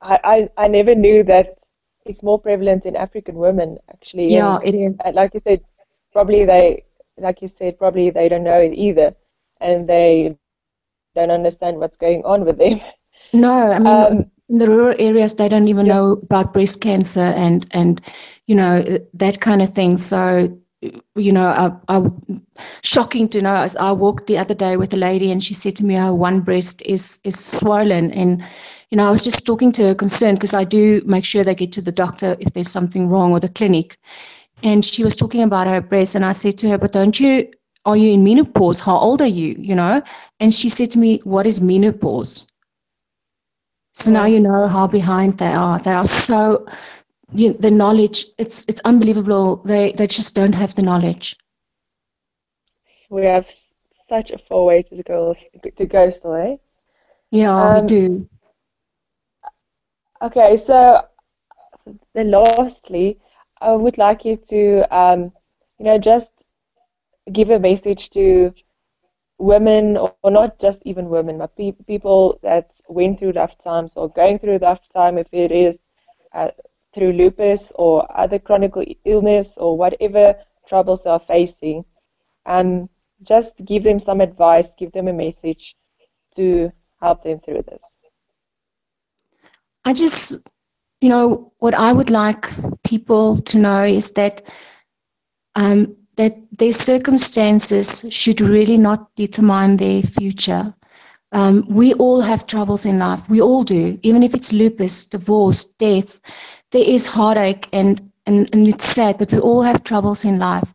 I, 0.00 0.48
I, 0.56 0.64
I 0.64 0.68
never 0.68 0.94
knew 0.94 1.24
that 1.24 1.58
it's 2.06 2.22
more 2.22 2.38
prevalent 2.38 2.86
in 2.86 2.94
african 2.94 3.34
women 3.34 3.78
actually. 3.90 4.32
Yeah 4.32 4.58
and, 4.58 4.68
it 4.68 4.74
is. 4.76 5.00
like 5.12 5.34
you 5.34 5.40
said 5.42 5.64
probably 6.12 6.44
they 6.44 6.84
like 7.18 7.42
you 7.42 7.48
said, 7.48 7.78
probably 7.78 8.10
they 8.10 8.28
don't 8.28 8.44
know 8.44 8.60
it 8.60 8.74
either, 8.74 9.14
and 9.60 9.88
they 9.88 10.36
don't 11.14 11.30
understand 11.30 11.78
what's 11.78 11.96
going 11.96 12.24
on 12.24 12.44
with 12.44 12.58
them. 12.58 12.80
No, 13.32 13.72
I 13.72 13.78
mean, 13.78 13.86
um, 13.86 14.30
in 14.48 14.58
the 14.58 14.68
rural 14.68 14.94
areas, 14.98 15.34
they 15.34 15.48
don't 15.48 15.66
even 15.68 15.86
yeah. 15.86 15.94
know 15.94 16.12
about 16.12 16.52
breast 16.52 16.80
cancer 16.80 17.20
and 17.20 17.66
and 17.72 18.00
you 18.46 18.54
know 18.54 18.84
that 19.14 19.40
kind 19.40 19.62
of 19.62 19.74
thing. 19.74 19.98
So 19.98 20.56
you 21.14 21.32
know, 21.32 21.46
I, 21.88 21.96
I, 21.96 22.10
shocking 22.82 23.28
to 23.30 23.40
know. 23.40 23.66
I 23.80 23.92
walked 23.92 24.26
the 24.26 24.38
other 24.38 24.54
day 24.54 24.76
with 24.76 24.92
a 24.94 24.98
lady, 24.98 25.30
and 25.30 25.42
she 25.42 25.54
said 25.54 25.76
to 25.76 25.84
me, 25.84 25.94
"Her 25.94 26.14
one 26.14 26.40
breast 26.40 26.82
is 26.84 27.20
is 27.24 27.38
swollen." 27.38 28.12
And 28.12 28.42
you 28.90 28.96
know, 28.96 29.08
I 29.08 29.10
was 29.10 29.24
just 29.24 29.46
talking 29.46 29.72
to 29.72 29.88
her 29.88 29.94
concerned 29.94 30.38
because 30.38 30.54
I 30.54 30.64
do 30.64 31.02
make 31.06 31.24
sure 31.24 31.42
they 31.42 31.54
get 31.54 31.72
to 31.72 31.82
the 31.82 31.92
doctor 31.92 32.36
if 32.38 32.52
there's 32.52 32.70
something 32.70 33.08
wrong 33.08 33.32
or 33.32 33.40
the 33.40 33.48
clinic 33.48 33.98
and 34.62 34.84
she 34.84 35.04
was 35.04 35.16
talking 35.16 35.42
about 35.42 35.66
her 35.66 35.80
breast 35.80 36.14
and 36.14 36.24
i 36.24 36.32
said 36.32 36.56
to 36.56 36.68
her 36.68 36.78
but 36.78 36.92
don't 36.92 37.20
you 37.20 37.50
are 37.86 37.96
you 37.96 38.12
in 38.12 38.24
menopause? 38.24 38.80
How 38.80 38.96
old 38.96 39.20
are 39.20 39.26
you? 39.26 39.54
You 39.58 39.74
know? 39.74 40.02
And 40.40 40.52
she 40.52 40.68
said 40.68 40.90
to 40.92 40.98
me 40.98 41.20
what 41.24 41.46
is 41.46 41.60
menopause? 41.60 42.46
So 43.92 44.10
now 44.10 44.24
you 44.24 44.40
know 44.40 44.66
how 44.66 44.86
behind 44.86 45.38
they 45.38 45.52
are. 45.52 45.78
They 45.78 45.92
are 45.92 46.06
so 46.06 46.66
you 47.32 47.52
the 47.52 47.70
knowledge 47.70 48.26
it's 48.38 48.64
it's 48.68 48.80
unbelievable. 48.84 49.56
They 49.56 49.92
they 49.92 50.06
just 50.06 50.34
don't 50.34 50.54
have 50.54 50.74
the 50.74 50.82
knowledge. 50.82 51.36
We 53.10 53.24
have 53.26 53.46
such 54.08 54.30
a 54.30 54.38
full 54.38 54.66
way 54.66 54.82
to 54.82 55.02
go 55.02 55.36
to 55.76 55.86
go 55.86 56.10
still 56.10 56.34
eh? 56.34 56.56
yeah 57.30 57.54
um, 57.54 57.82
we 57.82 57.86
do. 57.86 58.28
okay 60.22 60.56
so 60.56 61.02
then 62.14 62.30
lastly 62.30 63.18
I 63.64 63.72
would 63.72 63.98
like 63.98 64.24
you 64.24 64.36
to, 64.50 64.96
um, 64.96 65.32
you 65.78 65.86
know, 65.86 65.98
just 65.98 66.32
give 67.32 67.50
a 67.50 67.58
message 67.58 68.10
to 68.10 68.52
women, 69.38 69.96
or, 69.96 70.30
not 70.30 70.44
just 70.44 70.80
even 70.84 71.08
women, 71.08 71.38
but 71.38 71.56
pe- 71.56 71.72
people 71.86 72.38
that 72.42 72.70
went 72.88 73.18
through 73.18 73.32
rough 73.32 73.58
times 73.58 73.94
or 73.96 74.08
going 74.10 74.38
through 74.38 74.58
rough 74.58 74.88
time, 74.90 75.18
if 75.18 75.28
it 75.32 75.52
is 75.52 75.78
uh, 76.34 76.48
through 76.94 77.12
lupus 77.12 77.72
or 77.76 78.06
other 78.18 78.38
chronic 78.38 78.72
illness 79.04 79.56
or 79.58 79.76
whatever 79.76 80.34
troubles 80.68 81.02
they 81.04 81.10
are 81.10 81.20
facing. 81.20 81.84
Um, 82.46 82.88
just 83.22 83.64
give 83.64 83.84
them 83.84 83.98
some 83.98 84.20
advice, 84.20 84.74
give 84.78 84.92
them 84.92 85.08
a 85.08 85.12
message 85.12 85.76
to 86.36 86.70
help 87.00 87.22
them 87.24 87.40
through 87.40 87.62
this. 87.62 87.82
I 89.84 89.92
just 89.92 90.38
you 91.00 91.08
know, 91.10 91.52
what 91.58 91.74
I 91.74 91.92
would 91.92 92.10
like 92.10 92.50
people 92.84 93.40
to 93.42 93.58
know 93.58 93.82
is 93.82 94.12
that 94.12 94.42
um, 95.56 95.96
that 96.16 96.34
their 96.58 96.72
circumstances 96.72 98.04
should 98.10 98.40
really 98.40 98.76
not 98.76 99.14
determine 99.16 99.76
their 99.76 100.02
future. 100.02 100.74
Um, 101.32 101.64
we 101.68 101.94
all 101.94 102.20
have 102.20 102.46
troubles 102.46 102.86
in 102.86 103.00
life. 103.00 103.28
We 103.28 103.40
all 103.40 103.64
do. 103.64 103.98
Even 104.02 104.22
if 104.22 104.34
it's 104.34 104.52
lupus, 104.52 105.06
divorce, 105.06 105.64
death, 105.64 106.20
there 106.70 106.84
is 106.84 107.06
heartache 107.06 107.68
and, 107.72 108.00
and, 108.26 108.48
and 108.52 108.68
it's 108.68 108.86
sad, 108.86 109.18
but 109.18 109.32
we 109.32 109.40
all 109.40 109.62
have 109.62 109.82
troubles 109.82 110.24
in 110.24 110.38
life. 110.38 110.72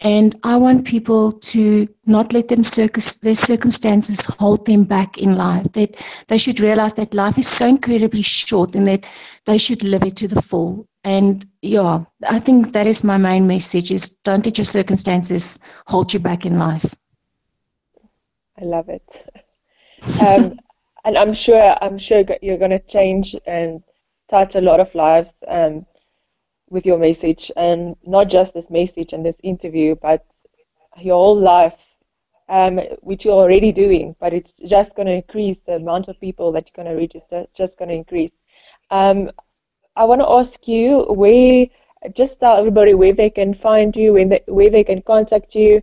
And 0.00 0.38
I 0.44 0.56
want 0.56 0.86
people 0.86 1.32
to 1.32 1.88
not 2.06 2.32
let 2.32 2.46
them 2.46 2.62
circus, 2.62 3.16
their 3.16 3.34
circumstances 3.34 4.24
hold 4.24 4.64
them 4.66 4.84
back 4.84 5.18
in 5.18 5.34
life. 5.34 5.72
That 5.72 5.96
they 6.28 6.38
should 6.38 6.60
realize 6.60 6.94
that 6.94 7.14
life 7.14 7.36
is 7.36 7.48
so 7.48 7.66
incredibly 7.66 8.22
short 8.22 8.76
and 8.76 8.86
that 8.86 9.04
they 9.46 9.58
should 9.58 9.82
live 9.82 10.04
it 10.04 10.14
to 10.18 10.28
the 10.28 10.40
full. 10.40 10.86
And 11.04 11.46
yeah, 11.62 12.04
I 12.28 12.38
think 12.38 12.72
that 12.72 12.86
is 12.86 13.04
my 13.04 13.16
main 13.16 13.46
message 13.46 13.90
is 13.90 14.16
don't 14.24 14.44
let 14.44 14.58
your 14.58 14.64
circumstances 14.64 15.60
hold 15.86 16.12
you 16.12 16.20
back 16.20 16.44
in 16.44 16.58
life. 16.58 16.94
I 18.60 18.64
love 18.64 18.88
it. 18.88 19.32
Um, 20.20 20.58
and 21.04 21.16
I'm 21.16 21.32
sure 21.32 21.76
I'm 21.80 21.98
sure 21.98 22.24
you're 22.42 22.58
going 22.58 22.72
to 22.72 22.80
change 22.80 23.36
and 23.46 23.82
touch 24.28 24.56
a 24.56 24.60
lot 24.60 24.80
of 24.80 24.94
lives. 24.94 25.32
Um, 25.46 25.86
with 26.70 26.86
your 26.86 26.98
message 26.98 27.50
and 27.56 27.96
not 28.04 28.28
just 28.28 28.54
this 28.54 28.70
message 28.70 29.12
and 29.12 29.24
this 29.24 29.36
interview, 29.42 29.94
but 29.94 30.24
your 30.98 31.16
whole 31.16 31.38
life, 31.38 31.74
um, 32.48 32.78
which 33.00 33.24
you're 33.24 33.34
already 33.34 33.72
doing, 33.72 34.14
but 34.20 34.32
it's 34.32 34.52
just 34.64 34.94
going 34.96 35.06
to 35.06 35.14
increase 35.14 35.60
the 35.60 35.74
amount 35.74 36.08
of 36.08 36.20
people 36.20 36.52
that 36.52 36.68
you're 36.68 36.84
going 36.84 36.94
to 36.94 37.00
reach. 37.00 37.14
It's 37.14 37.52
just 37.54 37.78
going 37.78 37.88
to 37.88 37.94
increase. 37.94 38.32
Um, 38.90 39.30
I 39.98 40.04
want 40.04 40.20
to 40.20 40.30
ask 40.30 40.68
you 40.68 41.00
where, 41.10 41.66
just 42.14 42.38
tell 42.38 42.56
everybody 42.56 42.94
where 42.94 43.12
they 43.12 43.30
can 43.30 43.52
find 43.52 43.94
you, 43.96 44.12
where 44.12 44.28
they, 44.28 44.42
where 44.46 44.70
they 44.70 44.84
can 44.84 45.02
contact 45.02 45.56
you. 45.56 45.82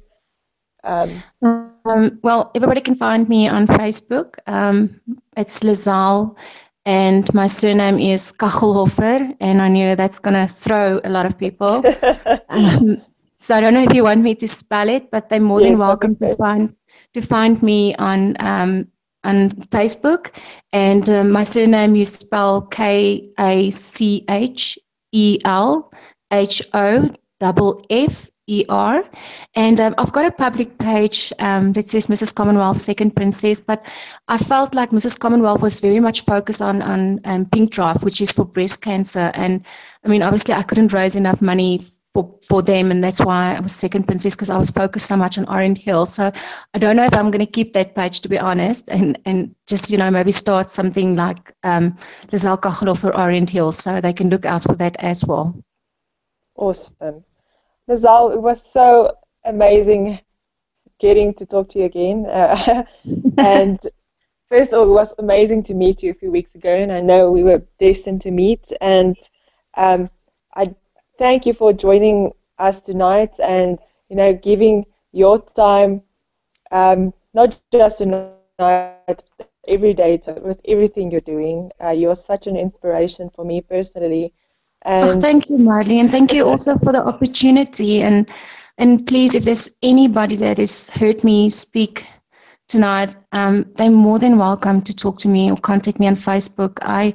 Um, 0.85 1.21
um, 1.41 2.19
well, 2.23 2.51
everybody 2.55 2.79
can 2.79 2.95
find 2.95 3.27
me 3.27 3.49
on 3.49 3.67
Facebook. 3.67 4.37
Um, 4.47 5.01
it's 5.35 5.63
Lizelle, 5.63 6.37
and 6.85 7.31
my 7.33 7.47
surname 7.47 7.99
is 7.99 8.31
Kachelhofer, 8.31 9.35
and 9.41 9.61
I 9.61 9.67
know 9.67 9.95
that's 9.95 10.19
going 10.19 10.47
to 10.47 10.51
throw 10.51 11.01
a 11.03 11.09
lot 11.09 11.25
of 11.25 11.37
people. 11.37 11.83
Um, 12.49 13.01
so 13.37 13.53
I 13.53 13.59
don't 13.59 13.73
know 13.73 13.83
if 13.83 13.93
you 13.93 14.03
want 14.03 14.21
me 14.21 14.33
to 14.35 14.47
spell 14.47 14.87
it, 14.87 15.11
but 15.11 15.27
they're 15.27 15.41
more 15.41 15.59
yes, 15.59 15.69
than 15.69 15.79
welcome 15.79 16.15
to 16.17 16.35
find 16.35 16.73
to 17.13 17.21
find 17.21 17.61
me 17.61 17.93
on 17.95 18.35
um, 18.39 18.87
on 19.25 19.49
Facebook. 19.49 20.31
And 20.71 21.09
um, 21.09 21.31
my 21.31 21.43
surname 21.43 21.95
you 21.95 22.05
spell 22.05 22.61
K 22.61 23.25
A 23.39 23.71
C 23.71 24.23
H 24.29 24.79
E 25.11 25.39
L 25.43 25.91
H 26.31 26.61
O 26.73 27.11
double 27.39 27.85
F 27.89 28.29
ER. 28.49 29.03
And 29.55 29.79
um, 29.79 29.95
I've 29.97 30.11
got 30.11 30.25
a 30.25 30.31
public 30.31 30.77
page 30.77 31.33
um, 31.39 31.73
that 31.73 31.89
says 31.89 32.07
Mrs. 32.07 32.33
Commonwealth 32.33 32.77
Second 32.77 33.15
Princess, 33.15 33.59
but 33.59 33.85
I 34.27 34.37
felt 34.37 34.75
like 34.75 34.91
Mrs. 34.91 35.19
Commonwealth 35.19 35.61
was 35.61 35.79
very 35.79 35.99
much 35.99 36.21
focused 36.25 36.61
on, 36.61 36.81
on 36.81 37.19
um, 37.25 37.45
Pink 37.47 37.71
Drive, 37.71 38.03
which 38.03 38.21
is 38.21 38.31
for 38.31 38.45
breast 38.45 38.81
cancer. 38.81 39.31
And 39.33 39.65
I 40.03 40.09
mean, 40.09 40.21
obviously, 40.21 40.53
I 40.53 40.63
couldn't 40.63 40.93
raise 40.93 41.15
enough 41.15 41.41
money 41.41 41.81
for, 42.15 42.33
for 42.47 42.61
them, 42.61 42.91
and 42.91 43.03
that's 43.03 43.19
why 43.19 43.55
I 43.55 43.59
was 43.59 43.75
Second 43.75 44.07
Princess 44.07 44.35
because 44.35 44.49
I 44.49 44.57
was 44.57 44.69
focused 44.71 45.05
so 45.05 45.17
much 45.17 45.37
on 45.37 45.49
Orange 45.49 45.79
Hill. 45.79 46.05
So 46.05 46.31
I 46.73 46.79
don't 46.79 46.95
know 46.95 47.03
if 47.03 47.13
I'm 47.13 47.29
going 47.29 47.45
to 47.45 47.51
keep 47.51 47.73
that 47.73 47.93
page, 47.93 48.21
to 48.21 48.29
be 48.29 48.39
honest, 48.39 48.89
and, 48.89 49.19
and 49.25 49.53
just, 49.67 49.91
you 49.91 49.97
know, 49.97 50.09
maybe 50.09 50.31
start 50.31 50.69
something 50.69 51.17
like 51.17 51.53
um, 51.63 51.97
Lizelle 52.31 52.97
for 52.97 53.13
Orange 53.17 53.49
Hill 53.49 53.73
so 53.73 53.99
they 53.99 54.13
can 54.13 54.29
look 54.29 54.45
out 54.45 54.63
for 54.63 54.75
that 54.75 54.95
as 55.03 55.25
well. 55.25 55.61
Awesome. 56.55 57.25
Lizelle, 57.89 58.33
it 58.33 58.41
was 58.41 58.63
so 58.63 59.13
amazing 59.43 60.21
getting 61.01 61.33
to 61.33 61.45
talk 61.45 61.67
to 61.71 61.79
you 61.79 61.85
again. 61.85 62.27
Uh, 62.27 62.85
and 63.39 63.77
first 64.47 64.71
of 64.71 64.79
all, 64.79 64.85
it 64.85 64.93
was 64.93 65.13
amazing 65.19 65.63
to 65.63 65.73
meet 65.73 66.01
you 66.01 66.11
a 66.11 66.19
few 66.21 66.31
weeks 66.31 66.55
ago, 66.55 66.73
and 66.73 66.93
I 66.93 67.01
know 67.01 67.29
we 67.29 67.43
were 67.43 67.61
destined 67.77 68.21
to 68.21 68.31
meet. 68.31 68.71
And 68.79 69.17
um, 69.75 70.09
I 70.55 70.73
thank 71.17 71.45
you 71.45 71.53
for 71.53 71.73
joining 71.73 72.33
us 72.57 72.79
tonight 72.79 73.33
and 73.39 73.79
you 74.09 74.15
know 74.15 74.33
giving 74.33 74.85
your 75.11 75.39
time, 75.55 76.01
um, 76.71 77.13
not 77.33 77.57
just 77.71 77.97
tonight, 77.99 78.21
every 78.77 78.87
day 78.87 79.01
with 79.37 79.61
everything 79.67 80.21
you're 80.21 80.41
doing. 80.45 80.83
Uh, 80.93 81.11
you're 81.19 82.15
such 82.15 82.47
an 82.47 82.57
inspiration 82.57 83.29
for 83.35 83.43
me 83.45 83.61
personally. 83.61 84.33
Oh, 85.01 85.09
and 85.09 85.09
oh, 85.09 85.21
thank 85.21 85.49
you, 85.49 85.57
Marley, 85.57 85.99
and 85.99 86.09
thank 86.11 86.33
you 86.33 86.45
also 86.45 86.75
for 86.75 86.91
the 86.91 87.03
opportunity. 87.03 88.01
And 88.01 88.29
and 88.77 89.05
please, 89.05 89.35
if 89.35 89.43
there's 89.43 89.69
anybody 89.81 90.35
that 90.37 90.57
has 90.57 90.89
heard 90.89 91.23
me 91.23 91.49
speak 91.49 92.05
tonight, 92.67 93.15
um, 93.31 93.65
they're 93.75 93.89
more 93.89 94.19
than 94.19 94.37
welcome 94.37 94.81
to 94.81 94.95
talk 94.95 95.19
to 95.19 95.27
me 95.27 95.51
or 95.51 95.57
contact 95.57 95.99
me 95.99 96.07
on 96.07 96.15
Facebook. 96.15 96.77
I, 96.81 97.13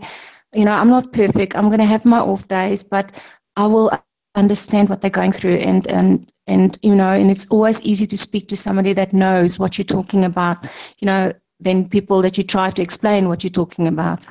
you 0.55 0.65
know, 0.65 0.73
I'm 0.73 0.89
not 0.89 1.13
perfect. 1.13 1.55
I'm 1.57 1.67
going 1.67 1.79
to 1.81 1.85
have 1.85 2.05
my 2.05 2.19
off 2.19 2.49
days, 2.49 2.83
but 2.83 3.13
I 3.57 3.67
will 3.67 3.91
understand 4.35 4.89
what 4.89 5.01
they're 5.01 5.11
going 5.11 5.33
through 5.33 5.57
and 5.57 5.87
and 5.89 6.31
and 6.47 6.79
you 6.83 6.95
know 6.95 7.11
and 7.11 7.31
it's 7.31 7.47
always 7.51 7.83
easy 7.83 8.07
to 8.07 8.17
speak 8.17 8.47
to 8.49 8.57
somebody 8.57 8.93
that 8.93 9.13
knows 9.13 9.59
what 9.59 9.77
you're 9.77 9.85
talking 9.85 10.25
about 10.25 10.65
you 11.01 11.07
know 11.07 11.33
than 11.59 11.89
people 11.89 12.23
that 12.23 12.39
you 12.39 12.45
try 12.45 12.71
to 12.71 12.81
explain 12.83 13.29
what 13.29 13.43
you're 13.43 13.51
talking 13.51 13.89
about 13.89 14.27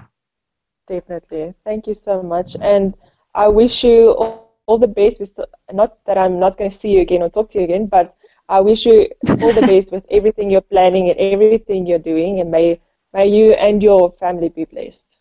definitely 0.88 1.53
thank 1.65 1.86
you 1.86 1.93
so 1.93 2.23
much 2.23 2.55
and 2.62 2.95
I 3.36 3.47
wish 3.47 3.84
you 3.84 4.12
all, 4.12 4.51
all 4.65 4.77
the 4.77 4.88
best. 4.88 5.19
With 5.19 5.39
not 5.71 6.03
that 6.05 6.17
I'm 6.17 6.39
not 6.39 6.58
going 6.58 6.69
to 6.69 6.75
see 6.75 6.89
you 6.89 7.01
again 7.01 7.21
or 7.21 7.29
talk 7.29 7.49
to 7.51 7.60
you 7.60 7.63
again, 7.63 7.86
but 7.86 8.15
I 8.49 8.60
wish 8.60 8.86
you 8.86 9.08
all 9.29 9.53
the 9.53 9.67
best 9.67 9.91
with 9.91 10.05
everything 10.10 10.49
you're 10.49 10.62
planning 10.62 11.10
and 11.10 11.19
everything 11.19 11.86
you're 11.86 11.99
doing, 11.99 12.39
and 12.39 12.51
may 12.51 12.79
may 13.13 13.27
you 13.27 13.53
and 13.53 13.82
your 13.84 14.12
family 14.13 14.49
be 14.49 14.65
blessed. 14.65 15.18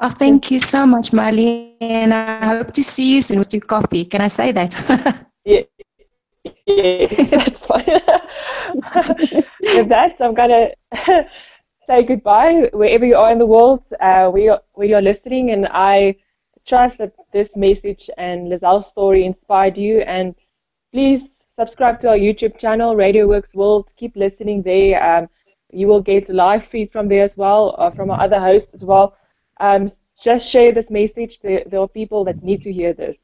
Oh, 0.00 0.08
thank 0.08 0.50
you 0.50 0.58
so 0.58 0.86
much, 0.86 1.10
Marlene, 1.12 1.76
and 1.80 2.14
I 2.14 2.46
hope 2.46 2.72
to 2.72 2.82
see 2.84 3.14
you 3.14 3.22
soon 3.22 3.42
your 3.50 3.60
coffee. 3.60 4.04
Can 4.04 4.20
I 4.20 4.28
say 4.28 4.52
that? 4.52 4.74
yeah, 5.44 5.62
yeah, 6.66 7.06
that's 7.30 7.64
fine. 7.64 7.84
with 9.74 9.88
that, 9.88 10.16
I'm 10.20 10.34
gonna 10.34 10.70
say 11.86 12.02
goodbye 12.02 12.70
wherever 12.72 13.04
you 13.04 13.16
are 13.16 13.32
in 13.32 13.38
the 13.38 13.46
world, 13.46 13.82
uh, 14.00 14.28
where 14.30 14.42
you're, 14.42 14.60
where 14.72 14.86
you're 14.86 15.02
listening, 15.02 15.50
and 15.50 15.66
I 15.70 16.16
trust 16.66 16.98
that 16.98 17.12
this 17.32 17.56
message 17.56 18.08
and 18.16 18.48
Lizelle's 18.48 18.86
story 18.86 19.24
inspired 19.24 19.76
you. 19.76 20.00
And 20.00 20.34
please 20.92 21.28
subscribe 21.56 22.00
to 22.00 22.08
our 22.10 22.16
YouTube 22.16 22.58
channel, 22.58 22.96
Radio 22.96 23.26
Works 23.26 23.54
World. 23.54 23.88
Keep 23.96 24.16
listening 24.16 24.62
there. 24.62 25.02
Um, 25.02 25.28
you 25.72 25.86
will 25.86 26.00
get 26.00 26.28
live 26.28 26.64
feed 26.64 26.90
from 26.92 27.08
there 27.08 27.22
as 27.22 27.36
well, 27.36 27.74
uh, 27.78 27.90
from 27.90 28.10
our 28.10 28.20
other 28.20 28.40
hosts 28.40 28.72
as 28.74 28.84
well. 28.84 29.16
Um, 29.60 29.90
just 30.22 30.48
share 30.48 30.72
this 30.72 30.90
message. 30.90 31.40
There, 31.40 31.64
there 31.66 31.80
are 31.80 31.88
people 31.88 32.24
that 32.24 32.42
need 32.42 32.62
to 32.62 32.72
hear 32.72 32.92
this. 32.92 33.18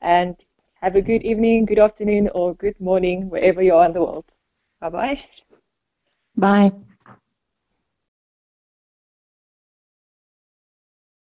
And 0.00 0.36
have 0.80 0.96
a 0.96 1.02
good 1.02 1.22
evening, 1.22 1.66
good 1.66 1.78
afternoon, 1.78 2.30
or 2.34 2.54
good 2.54 2.80
morning, 2.80 3.30
wherever 3.30 3.62
you 3.62 3.74
are 3.74 3.86
in 3.86 3.92
the 3.92 4.00
world. 4.02 4.26
Bye-bye. 4.80 5.20
Bye. 6.36 6.72